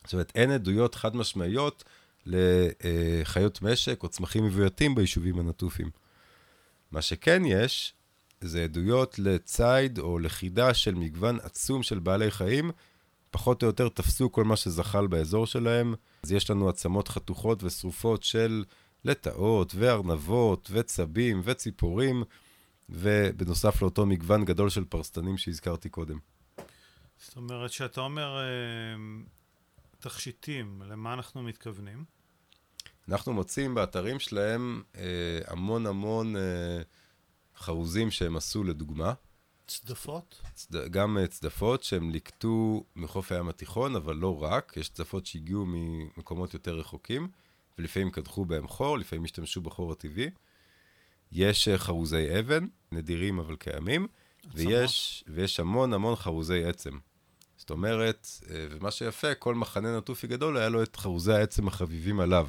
זאת 0.05 0.13
אומרת, 0.13 0.33
אין 0.35 0.51
עדויות 0.51 0.95
חד 0.95 1.17
משמעיות 1.17 1.85
לחיות 2.27 3.63
משק 3.63 4.03
או 4.03 4.09
צמחים 4.09 4.45
מבויתים 4.45 4.95
ביישובים 4.95 5.39
הנטופים. 5.39 5.91
מה 6.91 7.03
שכן 7.03 7.43
יש, 7.45 7.95
זה 8.41 8.65
עדויות 8.65 9.19
לציד 9.19 9.99
או 9.99 10.19
לכידה 10.19 10.75
של 10.75 10.95
מגוון 10.95 11.39
עצום 11.43 11.83
של 11.83 11.99
בעלי 11.99 12.31
חיים, 12.31 12.71
פחות 13.31 13.63
או 13.63 13.67
יותר 13.67 13.89
תפסו 13.89 14.33
כל 14.33 14.45
מה 14.45 14.57
שזחל 14.57 15.07
באזור 15.07 15.47
שלהם. 15.47 15.95
אז 16.23 16.33
יש 16.33 16.51
לנו 16.51 16.69
עצמות 16.69 17.09
חתוכות 17.09 17.63
ושרופות 17.63 18.23
של 18.23 18.65
לטאות 19.05 19.75
וארנבות 19.75 20.69
וצבים 20.73 21.41
וציפורים, 21.45 22.25
ובנוסף 22.89 23.83
לאותו 23.83 24.07
מגוון 24.07 24.45
גדול 24.45 24.71
של 24.71 24.85
פרסטנים 24.85 25.39
שהזכרתי 25.39 25.89
קודם. 25.89 26.19
זאת 27.19 27.37
אומרת, 27.37 27.73
שאתה 27.73 28.01
אומר 28.01 28.39
אה, 28.39 28.97
תכשיטים, 30.01 30.83
למה 30.87 31.15
אנחנו 31.15 31.43
מתכוונים? 31.43 32.05
אנחנו 33.09 33.33
מוצאים 33.33 33.75
באתרים 33.75 34.21
שלהם 34.21 34.83
אה, 34.97 35.41
המון 35.47 35.87
המון 35.87 36.37
אה, 36.37 36.83
חרוזים 37.57 38.11
שהם 38.11 38.37
עשו 38.37 38.65
לדוגמה. 38.65 39.13
צדפות? 39.67 40.43
צד... 40.55 40.89
גם 40.91 41.19
אה, 41.19 41.27
צדפות 41.27 41.83
שהם 41.83 42.11
ליקטו 42.11 42.85
מחוף 42.97 43.33
הים 43.33 43.49
התיכון, 43.49 43.97
אבל 43.97 44.17
לא 44.17 44.43
רק, 44.43 44.73
יש 44.77 44.89
צדפות 44.89 45.27
שהגיעו 45.27 45.65
ממקומות 45.69 46.55
יותר 46.55 46.79
רחוקים, 46.79 47.29
ולפעמים 47.79 48.11
קדחו 48.11 48.45
בהם 48.45 48.69
חור, 48.69 48.99
לפעמים 48.99 49.25
השתמשו 49.25 49.61
בחור 49.61 49.93
הטבעי. 49.93 50.31
יש 51.33 51.69
אה, 51.69 51.79
חרוזי 51.79 52.39
אבן, 52.39 52.67
נדירים 52.93 53.39
אבל 53.39 53.57
קיימים, 53.57 54.07
ויש, 54.55 55.25
ויש 55.29 55.61
המון 55.61 55.93
המון 55.93 56.17
חרוזי 56.17 56.65
עצם. 56.65 56.99
זאת 57.61 57.71
אומרת, 57.71 58.29
אה, 58.51 58.67
ומה 58.71 58.91
שיפה, 58.91 59.35
כל 59.35 59.55
מחנה 59.55 59.99
נטופי 59.99 60.27
גדול 60.27 60.57
היה 60.57 60.69
לו 60.69 60.83
את 60.83 60.97
חרוזי 60.97 61.33
העצם 61.33 61.69
החביבים 61.69 62.21
עליו. 62.21 62.49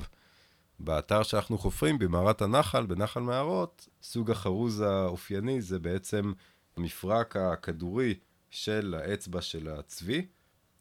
באתר 0.80 1.24
שאנחנו 1.24 1.58
חופרים, 1.58 2.00
במערת 2.00 2.41
הנחל, 2.41 2.86
בנחל 2.86 3.19
מערות, 3.19 3.88
סוג 4.04 4.32
החרוז 4.32 4.82
האופייני 4.82 5.62
זה 5.62 5.80
בעצם 5.80 6.34
המפרק 6.78 7.36
הכדורי 7.36 8.15
של 8.50 8.95
האצבע 8.97 9.41
של 9.41 9.67
הצבי. 9.67 10.26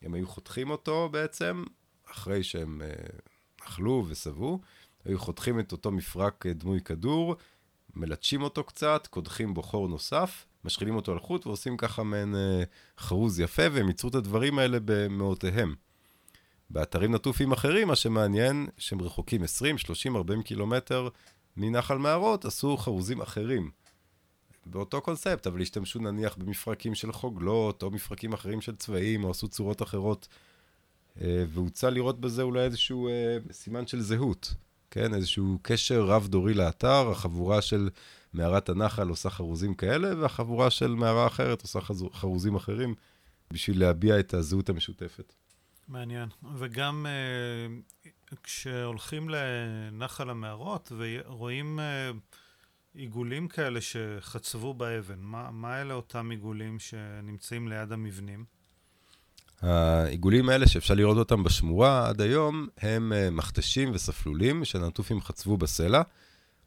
הם 0.03 0.15
היו 0.15 0.27
חותכים 0.27 0.71
אותו 0.71 1.09
בעצם, 1.09 1.65
אחרי 2.11 2.43
שהם 2.43 2.83
אה, 2.83 2.89
אכלו 3.63 4.05
ושבעו, 4.09 4.61
היו 5.05 5.19
חותכים 5.19 5.61
את 5.61 5.73
אותו 5.73 5.91
מפרק 5.91 6.47
דמוי 6.47 6.81
כדור, 6.81 7.37
מלטשים 7.95 8.43
אותו 8.43 8.65
קצת, 8.65 9.07
קודחים 9.07 9.55
בו 9.55 9.63
חור 9.63 9.89
נוסף, 9.89 10.47
משחילים 10.65 10.97
אותו 10.97 11.13
על 11.13 11.19
חוט 11.19 11.47
ועושים 11.47 11.77
ככה 11.77 12.03
מעין 12.03 12.35
אה, 12.35 12.63
חרוז 12.99 13.41
יפה, 13.41 13.63
והם 13.73 13.89
ייצרו 13.89 14.11
את 14.11 14.15
הדברים 14.15 14.59
האלה 14.59 14.79
במאותיהם. 14.85 15.75
באתרים 16.71 17.15
נטופים 17.15 17.53
אחרים, 17.53 17.89
מה 17.89 17.97
שמעניין, 17.97 18.67
שהם 18.79 19.03
רחוקים 19.03 19.43
20, 19.43 19.79
30, 19.79 20.17
40 20.17 20.43
קילומטר 20.43 21.09
מנחל 21.57 21.99
מערות, 21.99 22.45
עשו 22.45 22.77
חרוזים 22.77 23.21
אחרים. 23.21 23.71
באותו 24.67 25.01
קונספט, 25.01 25.47
אבל 25.47 25.63
השתמשו 25.63 25.99
נניח 25.99 26.37
במפרקים 26.37 26.95
של 26.95 27.13
חוגלות, 27.13 27.83
או 27.83 27.91
מפרקים 27.91 28.33
אחרים 28.33 28.61
של 28.61 28.77
צבעים, 28.77 29.25
או 29.25 29.31
עשו 29.31 29.49
צורות 29.49 29.83
אחרות. 29.83 30.29
אה, 31.21 31.45
והוצע 31.49 31.91
לראות 31.91 32.21
בזה 32.21 32.43
אולי 32.43 32.61
איזשהו 32.65 33.09
אה, 33.09 33.37
סימן 33.53 33.87
של 33.87 34.01
זהות, 34.01 34.55
כן? 34.91 35.15
איזשהו 35.15 35.59
קשר 35.63 36.05
רב-דורי 36.05 36.55
לאתר, 36.55 37.11
החבורה 37.11 37.63
של 37.63 37.89
מערת 38.33 38.69
הנחל 38.69 39.09
עושה 39.09 39.31
חרוזים 39.31 39.75
כאלה, 39.75 40.21
והחבורה 40.21 40.71
של 40.71 40.95
מערה 40.95 41.27
אחרת 41.27 41.63
עושה 41.63 41.79
חרוזים 42.13 42.55
אחרים, 42.55 42.95
בשביל 43.53 43.81
להביע 43.81 44.21
את 44.21 44.35
הזהות 44.35 44.69
המשותפת. 44.69 45.33
מעניין. 45.89 46.29
וגם 46.57 47.07
uh, 47.07 48.07
כשהולכים 48.43 49.29
לנחל 49.29 50.31
המערות 50.31 50.93
ורואים 50.97 51.79
uh, 51.79 52.37
עיגולים 52.95 53.49
כאלה 53.49 53.81
שחצבו 53.81 54.75
באבן, 54.75 55.19
מה, 55.19 55.51
מה 55.51 55.81
אלה 55.81 55.95
אותם 55.95 56.31
עיגולים 56.31 56.79
שנמצאים 56.79 57.69
ליד 57.69 57.93
המבנים? 57.93 58.45
העיגולים 59.61 60.49
האלה 60.49 60.69
שאפשר 60.69 60.95
לראות 60.95 61.17
אותם 61.17 61.43
בשמורה 61.43 62.09
עד 62.09 62.21
היום, 62.21 62.69
הם 62.79 63.13
uh, 63.13 63.31
מכתשים 63.31 63.91
וספלולים 63.95 64.65
שנטופים 64.65 65.21
חצבו 65.21 65.57
בסלע. 65.57 66.03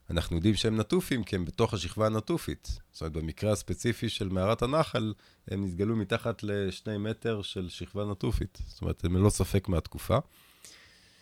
אנחנו 0.10 0.36
יודעים 0.36 0.56
שהם 0.56 0.78
נטופים 0.80 1.24
כי 1.24 1.36
הם 1.36 1.46
בתוך 1.46 1.74
השכבה 1.74 2.06
הנטופית. 2.06 2.80
זאת 2.92 3.02
אומרת, 3.02 3.14
במקרה 3.14 3.52
הספציפי 3.52 4.10
של 4.10 4.30
מערת 4.30 4.62
הנחל, 4.62 5.14
הם 5.48 5.66
נסגלו 5.66 5.96
מתחת 5.96 6.44
לשני 6.44 6.98
מטר 6.98 7.42
של 7.42 7.70
שכבה 7.70 8.06
נטופית. 8.06 8.60
זאת 8.68 8.82
אומרת, 8.82 9.06
הם 9.06 9.18
ללא 9.18 9.30
ספק 9.30 9.68
מהתקופה. 9.68 10.18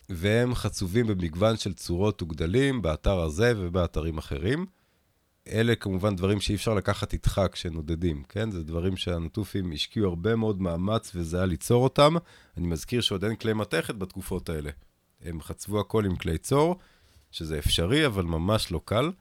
והם 0.09 0.55
חצובים 0.55 1.07
במגוון 1.07 1.57
של 1.57 1.73
צורות 1.73 2.21
וגדלים 2.21 2.81
באתר 2.81 3.19
הזה 3.19 3.53
ובאתרים 3.57 4.17
אחרים. 4.17 4.65
אלה 5.47 5.75
כמובן 5.75 6.15
דברים 6.15 6.41
שאי 6.41 6.55
אפשר 6.55 6.73
לקחת 6.73 7.13
איתך 7.13 7.41
כשנודדים, 7.51 8.23
כן? 8.29 8.51
זה 8.51 8.63
דברים 8.63 8.97
שהנטופים 8.97 9.71
השקיעו 9.71 10.07
הרבה 10.07 10.35
מאוד 10.35 10.61
מאמץ 10.61 11.11
וזה 11.15 11.37
היה 11.37 11.45
ליצור 11.45 11.83
אותם. 11.83 12.15
אני 12.57 12.67
מזכיר 12.67 13.01
שעוד 13.01 13.23
אין 13.23 13.35
כלי 13.35 13.53
מתכת 13.53 13.95
בתקופות 13.95 14.49
האלה. 14.49 14.69
הם 15.21 15.41
חצבו 15.41 15.79
הכל 15.79 16.05
עם 16.05 16.15
כלי 16.15 16.37
צור, 16.37 16.75
שזה 17.31 17.59
אפשרי, 17.59 18.05
אבל 18.05 18.23
ממש 18.23 18.71
לא 18.71 18.81
קל. 18.85 19.11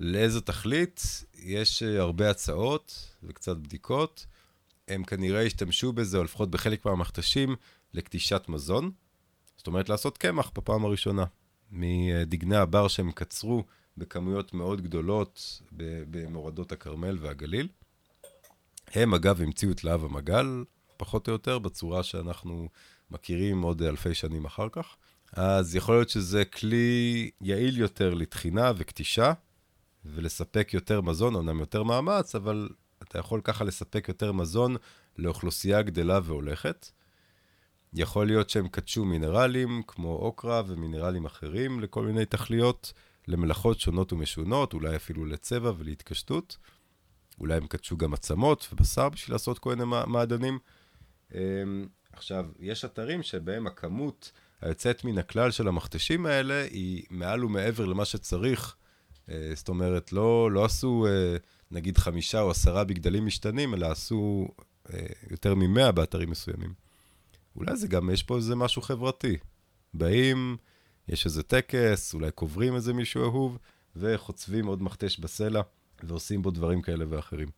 לאיזו 0.00 0.40
תכלית? 0.40 1.24
יש 1.34 1.82
אה, 1.82 2.00
הרבה 2.00 2.30
הצעות 2.30 3.16
וקצת 3.22 3.56
בדיקות. 3.56 4.26
הם 4.88 5.04
כנראה 5.04 5.42
השתמשו 5.42 5.92
בזה, 5.92 6.18
או 6.18 6.24
לפחות 6.24 6.50
בחלק 6.50 6.86
מהמכתשים, 6.86 7.56
לקטישת 7.94 8.42
מזון. 8.48 8.90
זאת 9.56 9.66
אומרת, 9.66 9.88
לעשות 9.88 10.18
קמח 10.18 10.50
בפעם 10.54 10.84
הראשונה. 10.84 11.24
מדגני 11.70 12.56
הבר 12.56 12.88
שהם 12.88 13.12
קצרו 13.12 13.64
בכמויות 13.96 14.54
מאוד 14.54 14.80
גדולות 14.80 15.62
במורדות 16.10 16.72
הכרמל 16.72 17.18
והגליל. 17.20 17.68
הם, 18.92 19.14
אגב, 19.14 19.40
המציאו 19.40 19.72
את 19.72 19.84
להב 19.84 20.04
המגל, 20.04 20.64
פחות 20.96 21.28
או 21.28 21.32
יותר, 21.32 21.58
בצורה 21.58 22.02
שאנחנו 22.02 22.68
מכירים 23.10 23.62
עוד 23.62 23.82
אלפי 23.82 24.14
שנים 24.14 24.44
אחר 24.44 24.68
כך. 24.72 24.96
אז 25.36 25.76
יכול 25.76 25.94
להיות 25.94 26.08
שזה 26.08 26.44
כלי 26.44 27.30
יעיל 27.40 27.78
יותר 27.78 28.14
לתחינה 28.14 28.72
וקטישה, 28.76 29.32
ולספק 30.04 30.74
יותר 30.74 31.00
מזון, 31.00 31.36
אמנם 31.36 31.60
יותר 31.60 31.82
מאמץ, 31.82 32.34
אבל 32.34 32.68
אתה 33.02 33.18
יכול 33.18 33.40
ככה 33.44 33.64
לספק 33.64 34.08
יותר 34.08 34.32
מזון 34.32 34.76
לאוכלוסייה 35.18 35.82
גדלה 35.82 36.20
והולכת. 36.24 36.90
יכול 37.92 38.26
להיות 38.26 38.50
שהם 38.50 38.68
קדשו 38.68 39.04
מינרלים, 39.04 39.82
כמו 39.86 40.16
אוקרה 40.16 40.62
ומינרלים 40.66 41.24
אחרים 41.24 41.80
לכל 41.80 42.06
מיני 42.06 42.24
תכליות, 42.24 42.92
למלאכות 43.28 43.80
שונות 43.80 44.12
ומשונות, 44.12 44.74
אולי 44.74 44.96
אפילו 44.96 45.24
לצבע 45.24 45.72
ולהתקשטות. 45.78 46.58
אולי 47.38 47.56
הם 47.56 47.66
קדשו 47.66 47.96
גם 47.96 48.14
עצמות 48.14 48.68
ובשר 48.72 49.08
בשביל 49.08 49.34
לעשות 49.34 49.58
כל 49.58 49.74
מיני 49.74 49.84
מעדנים. 50.06 50.58
אמ, 51.34 51.38
עכשיו, 52.12 52.46
יש 52.58 52.84
אתרים 52.84 53.22
שבהם 53.22 53.66
הכמות 53.66 54.32
היוצאת 54.64 55.04
מן 55.04 55.18
הכלל 55.18 55.50
של 55.50 55.68
המכתשים 55.68 56.26
האלה 56.26 56.62
היא 56.70 57.02
מעל 57.10 57.44
ומעבר 57.44 57.84
למה 57.84 58.04
שצריך. 58.04 58.76
אה, 59.30 59.52
זאת 59.54 59.68
אומרת, 59.68 60.12
לא, 60.12 60.50
לא 60.50 60.64
עשו 60.64 61.06
אה, 61.06 61.36
נגיד 61.70 61.98
חמישה 61.98 62.40
או 62.40 62.50
עשרה 62.50 62.84
בגדלים 62.84 63.26
משתנים, 63.26 63.74
אלא 63.74 63.86
עשו 63.86 64.48
אה, 64.92 65.06
יותר 65.30 65.54
ממאה 65.54 65.92
באתרים 65.92 66.30
מסוימים. 66.30 66.74
אולי 67.56 67.76
זה 67.76 67.88
גם, 67.88 68.10
יש 68.10 68.22
פה 68.22 68.36
איזה 68.36 68.56
משהו 68.56 68.82
חברתי. 68.82 69.36
באים, 69.94 70.56
יש 71.08 71.26
איזה 71.26 71.42
טקס, 71.42 72.14
אולי 72.14 72.30
קוברים 72.30 72.74
איזה 72.74 72.92
מישהו 72.92 73.22
אהוב, 73.22 73.58
וחוצבים 73.96 74.66
עוד 74.66 74.82
מכתש 74.82 75.18
בסלע, 75.18 75.62
ועושים 76.02 76.42
בו 76.42 76.50
דברים 76.50 76.82
כאלה 76.82 77.04
ואחרים. 77.08 77.48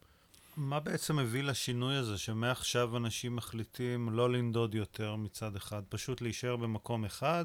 מה 0.57 0.81
בעצם 0.81 1.17
מביא 1.17 1.43
לשינוי 1.43 1.97
הזה, 1.97 2.19
שמעכשיו 2.19 2.97
אנשים 2.97 3.37
מחליטים 3.37 4.09
לא 4.11 4.33
לנדוד 4.33 4.75
יותר 4.75 5.17
מצד 5.17 5.57
אחד, 5.57 5.83
פשוט 5.89 6.21
להישאר 6.21 6.57
במקום 6.57 7.05
אחד, 7.05 7.45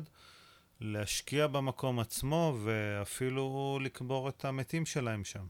להשקיע 0.82 1.47
במקום 1.47 2.00
עצמו, 2.00 2.58
ואפילו 2.63 3.80
לקבור 3.82 4.30
את 4.30 4.45
המתים 4.45 4.86
שלהם 4.86 5.24
שם? 5.24 5.45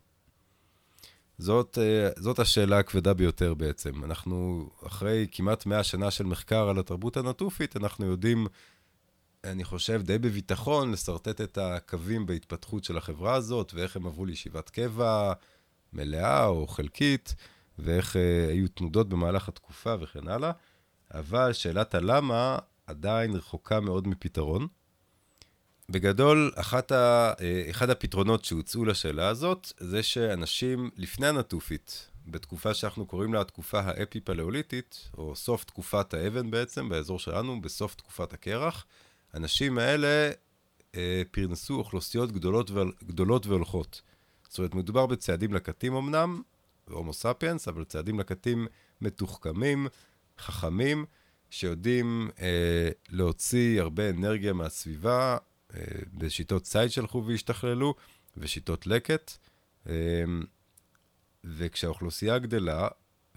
זאת, 1.38 1.78
אה, 1.82 2.10
זאת 2.18 2.40
השאלה 2.40 2.80
הכבדה 2.80 3.14
ביותר 3.14 3.54
בעצם. 3.54 4.04
אנחנו, 4.04 4.70
אחרי 4.88 5.28
כמעט 5.32 5.66
100 5.66 5.84
שנה 5.84 6.12
של 6.12 6.24
מחקר 6.24 6.70
על 6.70 6.80
התרבות 6.80 7.18
הנטופית, 7.18 7.78
אנחנו 7.78 8.06
יודעים, 8.06 8.48
אני 9.44 9.64
חושב, 9.64 10.02
די 10.02 10.18
בביטחון, 10.18 10.92
לשרטט 10.92 11.42
את 11.42 11.58
הקווים 11.58 12.26
בהתפתחות 12.26 12.84
של 12.84 12.98
החברה 12.98 13.34
הזאת, 13.36 13.74
ואיך 13.74 13.96
הם 13.96 14.08
עברו 14.08 14.26
לישיבת 14.26 14.70
קבע, 14.70 15.34
מלאה 15.94 16.46
או 16.46 16.68
חלקית, 16.68 17.36
ואיך 17.80 18.16
אה, 18.16 18.48
היו 18.50 18.68
תנודות 18.68 19.10
במהלך 19.10 19.48
התקופה 19.48 19.96
וכן 20.00 20.28
הלאה, 20.28 20.52
אבל 21.14 21.54
שאלת 21.54 21.96
הלמה 21.96 22.58
עדיין 22.88 23.36
רחוקה 23.36 23.80
מאוד 23.80 24.08
מפתרון. 24.08 24.68
בגדול, 25.90 26.52
אחת 26.56 26.92
ה, 26.92 27.34
אה, 27.42 27.64
אחד 27.70 27.90
הפתרונות 27.90 28.46
שהוצאו 28.46 28.86
לשאלה 28.86 29.28
הזאת, 29.28 29.74
זה 29.80 30.04
שאנשים 30.04 30.90
לפני 30.98 31.28
הנטופית, 31.28 32.08
בתקופה 32.28 32.74
שאנחנו 32.74 33.06
קוראים 33.06 33.34
לה 33.34 33.42
התקופה 33.42 33.80
האפי-פלאוליטית, 33.80 35.10
או 35.18 35.36
סוף 35.36 35.64
תקופת 35.64 36.14
האבן 36.14 36.52
בעצם, 36.52 36.90
באזור 36.90 37.20
שלנו, 37.20 37.62
בסוף 37.62 37.96
תקופת 37.96 38.34
הקרח, 38.34 38.86
האנשים 39.34 39.78
האלה 39.78 40.32
אה, 40.96 41.22
פרנסו 41.32 41.76
אוכלוסיות 41.76 42.32
גדולות, 42.32 42.72
גדולות 43.04 43.46
והולכות. 43.48 44.02
זאת 44.52 44.60
אומרת, 44.60 44.76
מדובר 44.76 45.06
בצעדים 45.06 45.54
לקטים 45.54 45.96
אמנם, 45.96 46.42
הומו 46.90 47.14
ספיאנס, 47.14 47.68
אבל 47.68 47.84
צעדים 47.84 48.20
לקטים 48.20 48.68
מתוחכמים, 49.02 49.88
חכמים, 50.40 51.06
שיודעים 51.50 52.30
אה, 52.42 52.90
להוציא 53.10 53.82
הרבה 53.82 54.10
אנרגיה 54.10 54.54
מהסביבה 54.54 55.38
אה, 55.76 55.82
בשיטות 56.14 56.64
ציד 56.64 56.88
שהלכו 56.88 57.24
והשתכללו, 57.26 57.96
ושיטות 58.38 58.88
לקט. 58.88 59.38
אה, 59.90 60.24
וכשהאוכלוסייה 61.44 62.40
גדלה 62.40 62.88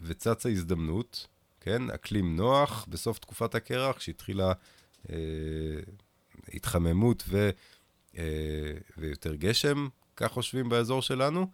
וצצה 0.03 0.49
הזדמנות, 0.49 1.27
כן, 1.61 1.91
אקלים 1.91 2.37
נוח 2.37 2.87
בסוף 2.89 3.19
תקופת 3.19 3.55
הקרח, 3.55 3.97
כשהתחילה 3.97 4.53
אה, 5.11 5.17
התחממות 6.55 7.25
ו, 7.29 7.51
אה, 8.17 8.73
ויותר 8.97 9.35
גשם, 9.35 9.89
כך 10.17 10.33
חושבים 10.33 10.69
באזור 10.69 11.03
שלנו, 11.03 11.47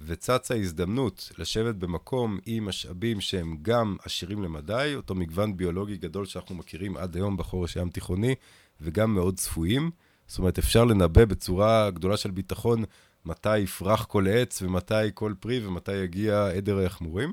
וצצה 0.00 0.54
הזדמנות 0.54 1.32
לשבת 1.38 1.74
במקום 1.74 2.38
עם 2.46 2.64
משאבים 2.64 3.20
שהם 3.20 3.56
גם 3.62 3.96
עשירים 4.04 4.42
למדי, 4.42 4.92
אותו 4.96 5.14
מגוון 5.14 5.56
ביולוגי 5.56 5.96
גדול 5.96 6.26
שאנחנו 6.26 6.54
מכירים 6.54 6.96
עד 6.96 7.16
היום 7.16 7.36
בחורש 7.36 7.76
הים 7.76 7.90
תיכוני, 7.90 8.34
וגם 8.80 9.14
מאוד 9.14 9.36
צפויים. 9.36 9.90
זאת 10.26 10.38
אומרת, 10.38 10.58
אפשר 10.58 10.84
לנבא 10.84 11.24
בצורה 11.24 11.90
גדולה 11.90 12.16
של 12.16 12.30
ביטחון 12.30 12.84
מתי 13.24 13.58
יפרח 13.58 14.04
כל 14.04 14.26
עץ 14.28 14.62
ומתי 14.62 14.94
כל 15.14 15.34
פרי 15.40 15.66
ומתי 15.66 15.96
יגיע 15.96 16.46
עדר 16.46 16.78
היחמורים. 16.78 17.32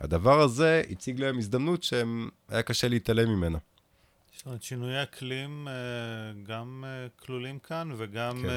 הדבר 0.00 0.40
הזה 0.40 0.82
הציג 0.90 1.20
להם 1.20 1.38
הזדמנות 1.38 1.82
שהיה 1.82 2.62
קשה 2.64 2.88
להתעלם 2.88 3.28
ממנה. 3.28 3.58
זאת 4.36 4.46
אומרת, 4.46 4.62
שינויי 4.62 5.02
אקלים 5.02 5.68
אה, 5.68 5.72
גם 6.42 6.84
אה, 6.86 7.08
כלולים 7.16 7.58
כאן 7.58 7.90
וגם... 7.96 8.42
כן. 8.42 8.48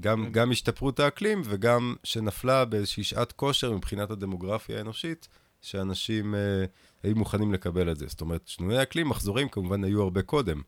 גם, 0.00 0.24
כן. 0.24 0.32
גם 0.32 0.50
השתפרות 0.50 1.00
האקלים 1.00 1.42
וגם 1.44 1.94
שנפלה 2.04 2.64
באיזושהי 2.64 3.04
שעת 3.04 3.32
כושר 3.32 3.72
מבחינת 3.72 4.10
הדמוגרפיה 4.10 4.78
האנושית, 4.78 5.28
שאנשים 5.60 6.34
אה, 6.34 6.64
היו 7.02 7.16
מוכנים 7.16 7.52
לקבל 7.52 7.90
את 7.90 7.96
זה. 7.96 8.06
זאת 8.08 8.20
אומרת, 8.20 8.48
שינויי 8.48 8.82
אקלים, 8.82 9.08
מחזורים 9.08 9.48
כמובן 9.48 9.84
היו 9.84 10.02
הרבה 10.02 10.22
קודם, 10.22 10.62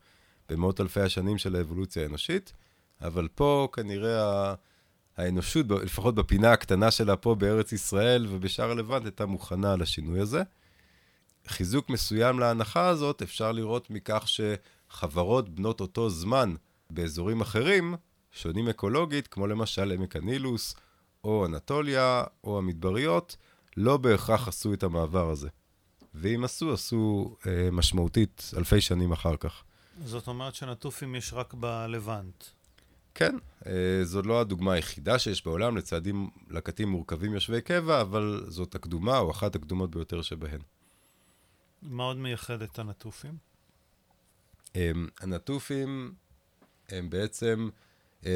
במאות 0.49 0.81
אלפי 0.81 1.01
השנים 1.01 1.37
של 1.37 1.55
האבולוציה 1.55 2.03
האנושית, 2.03 2.53
אבל 3.01 3.27
פה 3.35 3.67
כנראה 3.73 4.53
האנושות, 5.17 5.65
לפחות 5.69 6.15
בפינה 6.15 6.51
הקטנה 6.51 6.91
שלה 6.91 7.15
פה 7.15 7.35
בארץ 7.35 7.71
ישראל 7.71 8.27
ובשאר 8.29 8.71
הלבנט, 8.71 9.05
הייתה 9.05 9.25
מוכנה 9.25 9.75
לשינוי 9.75 10.19
הזה. 10.19 10.43
חיזוק 11.47 11.89
מסוים 11.89 12.39
להנחה 12.39 12.87
הזאת 12.87 13.21
אפשר 13.21 13.51
לראות 13.51 13.89
מכך 13.89 14.25
שחברות 14.27 15.49
בנות 15.49 15.81
אותו 15.81 16.09
זמן 16.09 16.53
באזורים 16.89 17.41
אחרים, 17.41 17.95
שונים 18.31 18.69
אקולוגית, 18.69 19.27
כמו 19.27 19.47
למשל 19.47 19.91
עמק 19.91 20.15
הנילוס, 20.15 20.75
או 21.23 21.45
אנטוליה, 21.45 22.23
או 22.43 22.57
המדבריות, 22.57 23.37
לא 23.77 23.97
בהכרח 23.97 24.47
עשו 24.47 24.73
את 24.73 24.83
המעבר 24.83 25.29
הזה. 25.29 25.49
ואם 26.13 26.43
עשו, 26.43 26.73
עשו 26.73 27.35
אה, 27.47 27.69
משמעותית 27.71 28.51
אלפי 28.57 28.81
שנים 28.81 29.11
אחר 29.11 29.37
כך. 29.37 29.63
זאת 30.05 30.27
אומרת 30.27 30.55
שנטופים 30.55 31.15
יש 31.15 31.33
רק 31.33 31.53
בלבנט. 31.53 32.43
כן, 33.15 33.35
אה, 33.65 33.99
זו 34.03 34.21
לא 34.21 34.41
הדוגמה 34.41 34.73
היחידה 34.73 35.19
שיש 35.19 35.45
בעולם 35.45 35.77
לצעדים 35.77 36.29
לקטים 36.49 36.89
מורכבים 36.89 37.33
יושבי 37.33 37.61
קבע, 37.61 38.01
אבל 38.01 38.45
זאת 38.47 38.75
הקדומה 38.75 39.17
או 39.17 39.31
אחת 39.31 39.55
הקדומות 39.55 39.91
ביותר 39.91 40.21
שבהן. 40.21 40.61
מה 41.81 42.03
עוד 42.03 42.17
מייחד 42.17 42.61
את 42.61 42.79
הנטופים? 42.79 43.37
אה, 44.75 44.91
הנטופים 45.19 46.13
הם 46.89 47.09
בעצם 47.09 47.69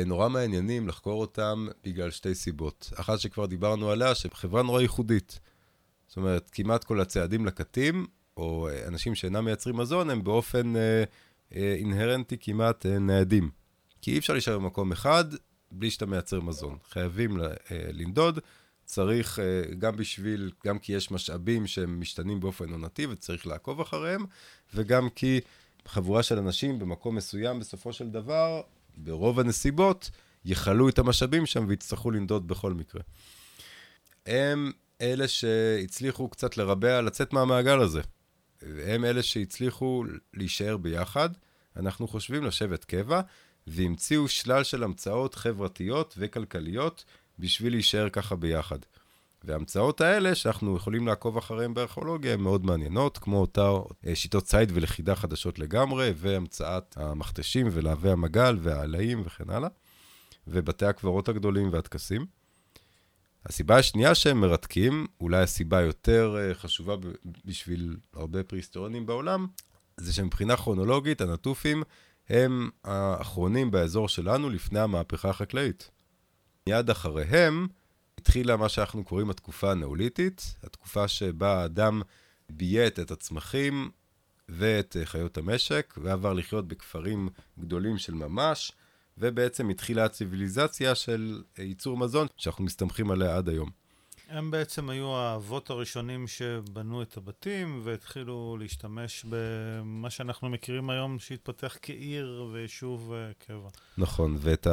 נורא 0.06 0.30
מעניינים 0.30 0.88
לחקור 0.88 1.22
אותם 1.22 1.68
בגלל 1.84 2.12
שתי 2.12 2.36
סיבות. 2.36 2.94
אחת 2.96 3.20
שכבר 3.20 3.46
דיברנו 3.46 3.92
עליה, 3.92 4.16
שחברה 4.16 4.64
נורא 4.64 4.82
ייחודית. 4.82 5.40
זאת 6.08 6.18
אומרת, 6.18 6.50
כמעט 6.52 6.84
כל 6.84 7.02
הצעדים 7.02 7.46
לקטים, 7.46 8.08
או 8.38 8.70
אנשים 8.88 9.16
שאינם 9.16 9.46
מייצרים 9.46 9.78
מזון, 9.78 10.10
הם 10.10 10.24
באופן 10.24 10.76
אה, 10.76 11.04
אה, 11.56 11.76
אינהרנטי 11.78 12.38
כמעט 12.40 12.86
אה, 12.86 13.00
ניידים. 13.00 13.50
כי 14.02 14.12
אי 14.12 14.18
אפשר 14.18 14.34
להישאר 14.34 14.60
במקום 14.60 14.92
אחד 14.92 15.26
בלי 15.72 15.90
שאתה 15.90 16.06
מייצר 16.06 16.42
מזון. 16.42 16.78
חייבים 16.90 17.42
אה, 17.42 17.48
לנדוד, 17.72 18.40
צריך 18.86 19.40
אה, 19.40 19.76
גם 19.80 19.96
בשביל, 19.96 20.52
גם 20.66 20.80
כי 20.80 20.94
יש 20.94 21.12
משאבים 21.12 21.68
שהם 21.68 22.00
משתנים 22.00 22.40
באופן 22.40 22.72
עונתי 22.72 23.06
וצריך 23.06 23.48
לעקוב 23.48 23.82
אחריהם, 23.82 24.26
וגם 24.74 25.10
כי 25.10 25.40
חבורה 25.88 26.24
של 26.24 26.38
אנשים 26.38 26.80
במקום 26.80 27.16
מסוים 27.16 27.60
בסופו 27.60 27.94
של 27.94 28.10
דבר, 28.10 28.62
ברוב 28.98 29.40
הנסיבות, 29.40 30.10
יכלו 30.46 30.90
את 30.90 31.00
המשאבים 31.00 31.46
שם 31.46 31.66
ויצטרכו 31.68 32.12
לנדוד 32.12 32.48
בכל 32.48 32.74
מקרה. 32.74 33.02
הם 34.26 34.72
אלה 35.02 35.28
שהצליחו 35.28 36.30
קצת 36.30 36.58
לרבע, 36.58 37.02
לצאת 37.02 37.34
מהמעגל 37.34 37.82
הזה. 37.82 38.02
הם 38.62 39.06
אלה 39.06 39.24
שהצליחו 39.24 40.04
להישאר 40.34 40.78
ביחד, 40.78 41.30
אנחנו 41.76 42.08
חושבים 42.08 42.44
לשבת 42.44 42.86
קבע, 42.86 43.22
והמציאו 43.68 44.28
שלל 44.28 44.64
של 44.64 44.84
המצאות 44.84 45.36
חברתיות 45.36 46.16
וכלכליות 46.18 47.06
בשביל 47.40 47.74
להישאר 47.74 48.10
ככה 48.10 48.36
ביחד. 48.36 48.80
וההמצאות 49.46 50.02
האלה, 50.02 50.36
שאנחנו 50.36 50.76
יכולים 50.76 51.08
לעקוב 51.08 51.38
אחריהן 51.38 51.74
בארכיאולוגיה, 51.74 52.34
הן 52.34 52.42
מאוד 52.42 52.66
מעניינות, 52.66 53.18
כמו 53.18 53.38
אותה 53.42 53.72
אה, 54.08 54.16
שיטות 54.16 54.44
ציד 54.44 54.72
ולכידה 54.74 55.16
חדשות 55.16 55.60
לגמרי, 55.60 56.14
והמצאת 56.16 56.98
המכתשים 56.98 57.68
ולהבי 57.72 58.10
המגל 58.10 58.58
והעלאים 58.62 59.22
וכן 59.26 59.50
הלאה, 59.50 59.70
ובתי 60.48 60.86
הקברות 60.86 61.30
הגדולים 61.30 61.74
והטקסים. 61.74 62.26
הסיבה 63.46 63.78
השנייה 63.78 64.16
שהם 64.16 64.42
מרתקים, 64.42 65.08
אולי 65.22 65.42
הסיבה 65.42 65.78
היותר 65.78 66.36
אה, 66.40 66.54
חשובה 66.54 66.96
בשביל 67.46 67.98
הרבה 68.14 68.44
פריסטורנים 68.44 69.06
בעולם, 69.06 69.48
זה 69.98 70.14
שמבחינה 70.14 70.58
כרונולוגית, 70.58 71.22
הנטופים 71.22 71.84
הם 72.30 72.70
האחרונים 72.84 73.72
באזור 73.72 74.10
שלנו 74.10 74.50
לפני 74.50 74.80
המהפכה 74.80 75.30
החקלאית. 75.30 75.92
מיד 76.70 76.90
אחריהם 76.90 77.68
התחילה 78.26 78.58
מה 78.58 78.70
שאנחנו 78.70 79.04
קוראים 79.04 79.30
התקופה 79.30 79.72
הנאוליתית, 79.72 80.56
התקופה 80.64 81.08
שבה 81.08 81.62
האדם 81.62 82.02
ביית 82.50 83.00
את 83.00 83.12
הצמחים 83.12 83.92
ואת 84.50 84.98
אה, 85.00 85.06
חיות 85.06 85.38
המשק, 85.38 85.94
ועבר 85.98 86.34
לחיות 86.34 86.68
בכפרים 86.68 87.30
גדולים 87.60 87.98
של 87.98 88.14
ממש, 88.14 88.72
ובעצם 89.18 89.70
התחילה 89.70 90.06
הציוויליזציה 90.06 90.96
של 90.96 91.44
אה, 91.60 91.64
ייצור 91.64 91.98
מזון, 91.98 92.28
שאנחנו 92.38 92.64
מסתמכים 92.64 93.12
עליה 93.12 93.38
עד 93.38 93.50
היום. 93.50 93.70
הם 94.30 94.52
בעצם 94.52 94.90
היו 94.90 95.16
האבות 95.16 95.70
הראשונים 95.70 96.28
שבנו 96.28 97.02
את 97.02 97.18
הבתים 97.18 97.82
והתחילו 97.84 98.58
להשתמש 98.60 99.26
במה 99.30 100.10
שאנחנו 100.10 100.50
מכירים 100.50 100.90
היום 100.90 101.20
שהתפתח 101.20 101.78
כעיר 101.82 102.50
ויישוב 102.52 103.14
אה, 103.14 103.32
קבע. 103.48 103.70
נכון, 103.98 104.38
ואת 104.40 104.68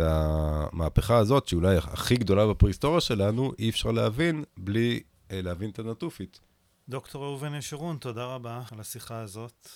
ה, 0.00 0.66
המהפכה 0.72 1.16
הזאת, 1.16 1.48
שאולי 1.48 1.76
הכי 1.76 2.16
גדולה 2.16 2.46
בפרהיסטוריה 2.46 3.00
שלנו, 3.00 3.52
אי 3.58 3.70
אפשר 3.70 3.90
להבין 3.90 4.44
בלי 4.56 5.00
אה, 5.30 5.42
להבין 5.42 5.70
את 5.70 5.78
הנטופית. 5.78 6.40
דוקטור 6.88 7.24
ראובן 7.24 7.54
ישרון, 7.54 7.96
תודה 7.96 8.24
רבה 8.24 8.62
על 8.72 8.80
השיחה 8.80 9.20
הזאת. 9.20 9.68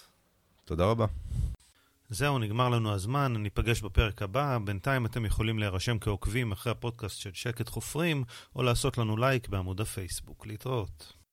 תודה 0.64 0.84
רבה. 0.84 1.06
זהו, 2.14 2.38
נגמר 2.38 2.68
לנו 2.68 2.92
הזמן, 2.92 3.36
ניפגש 3.36 3.82
בפרק 3.82 4.22
הבא. 4.22 4.58
בינתיים 4.64 5.06
אתם 5.06 5.24
יכולים 5.24 5.58
להירשם 5.58 5.98
כעוקבים 5.98 6.52
אחרי 6.52 6.72
הפודקאסט 6.72 7.18
של 7.18 7.30
שקט 7.32 7.68
חופרים, 7.68 8.24
או 8.56 8.62
לעשות 8.62 8.98
לנו 8.98 9.16
לייק 9.16 9.48
בעמוד 9.48 9.80
הפייסבוק. 9.80 10.46
להתראות. 10.46 11.23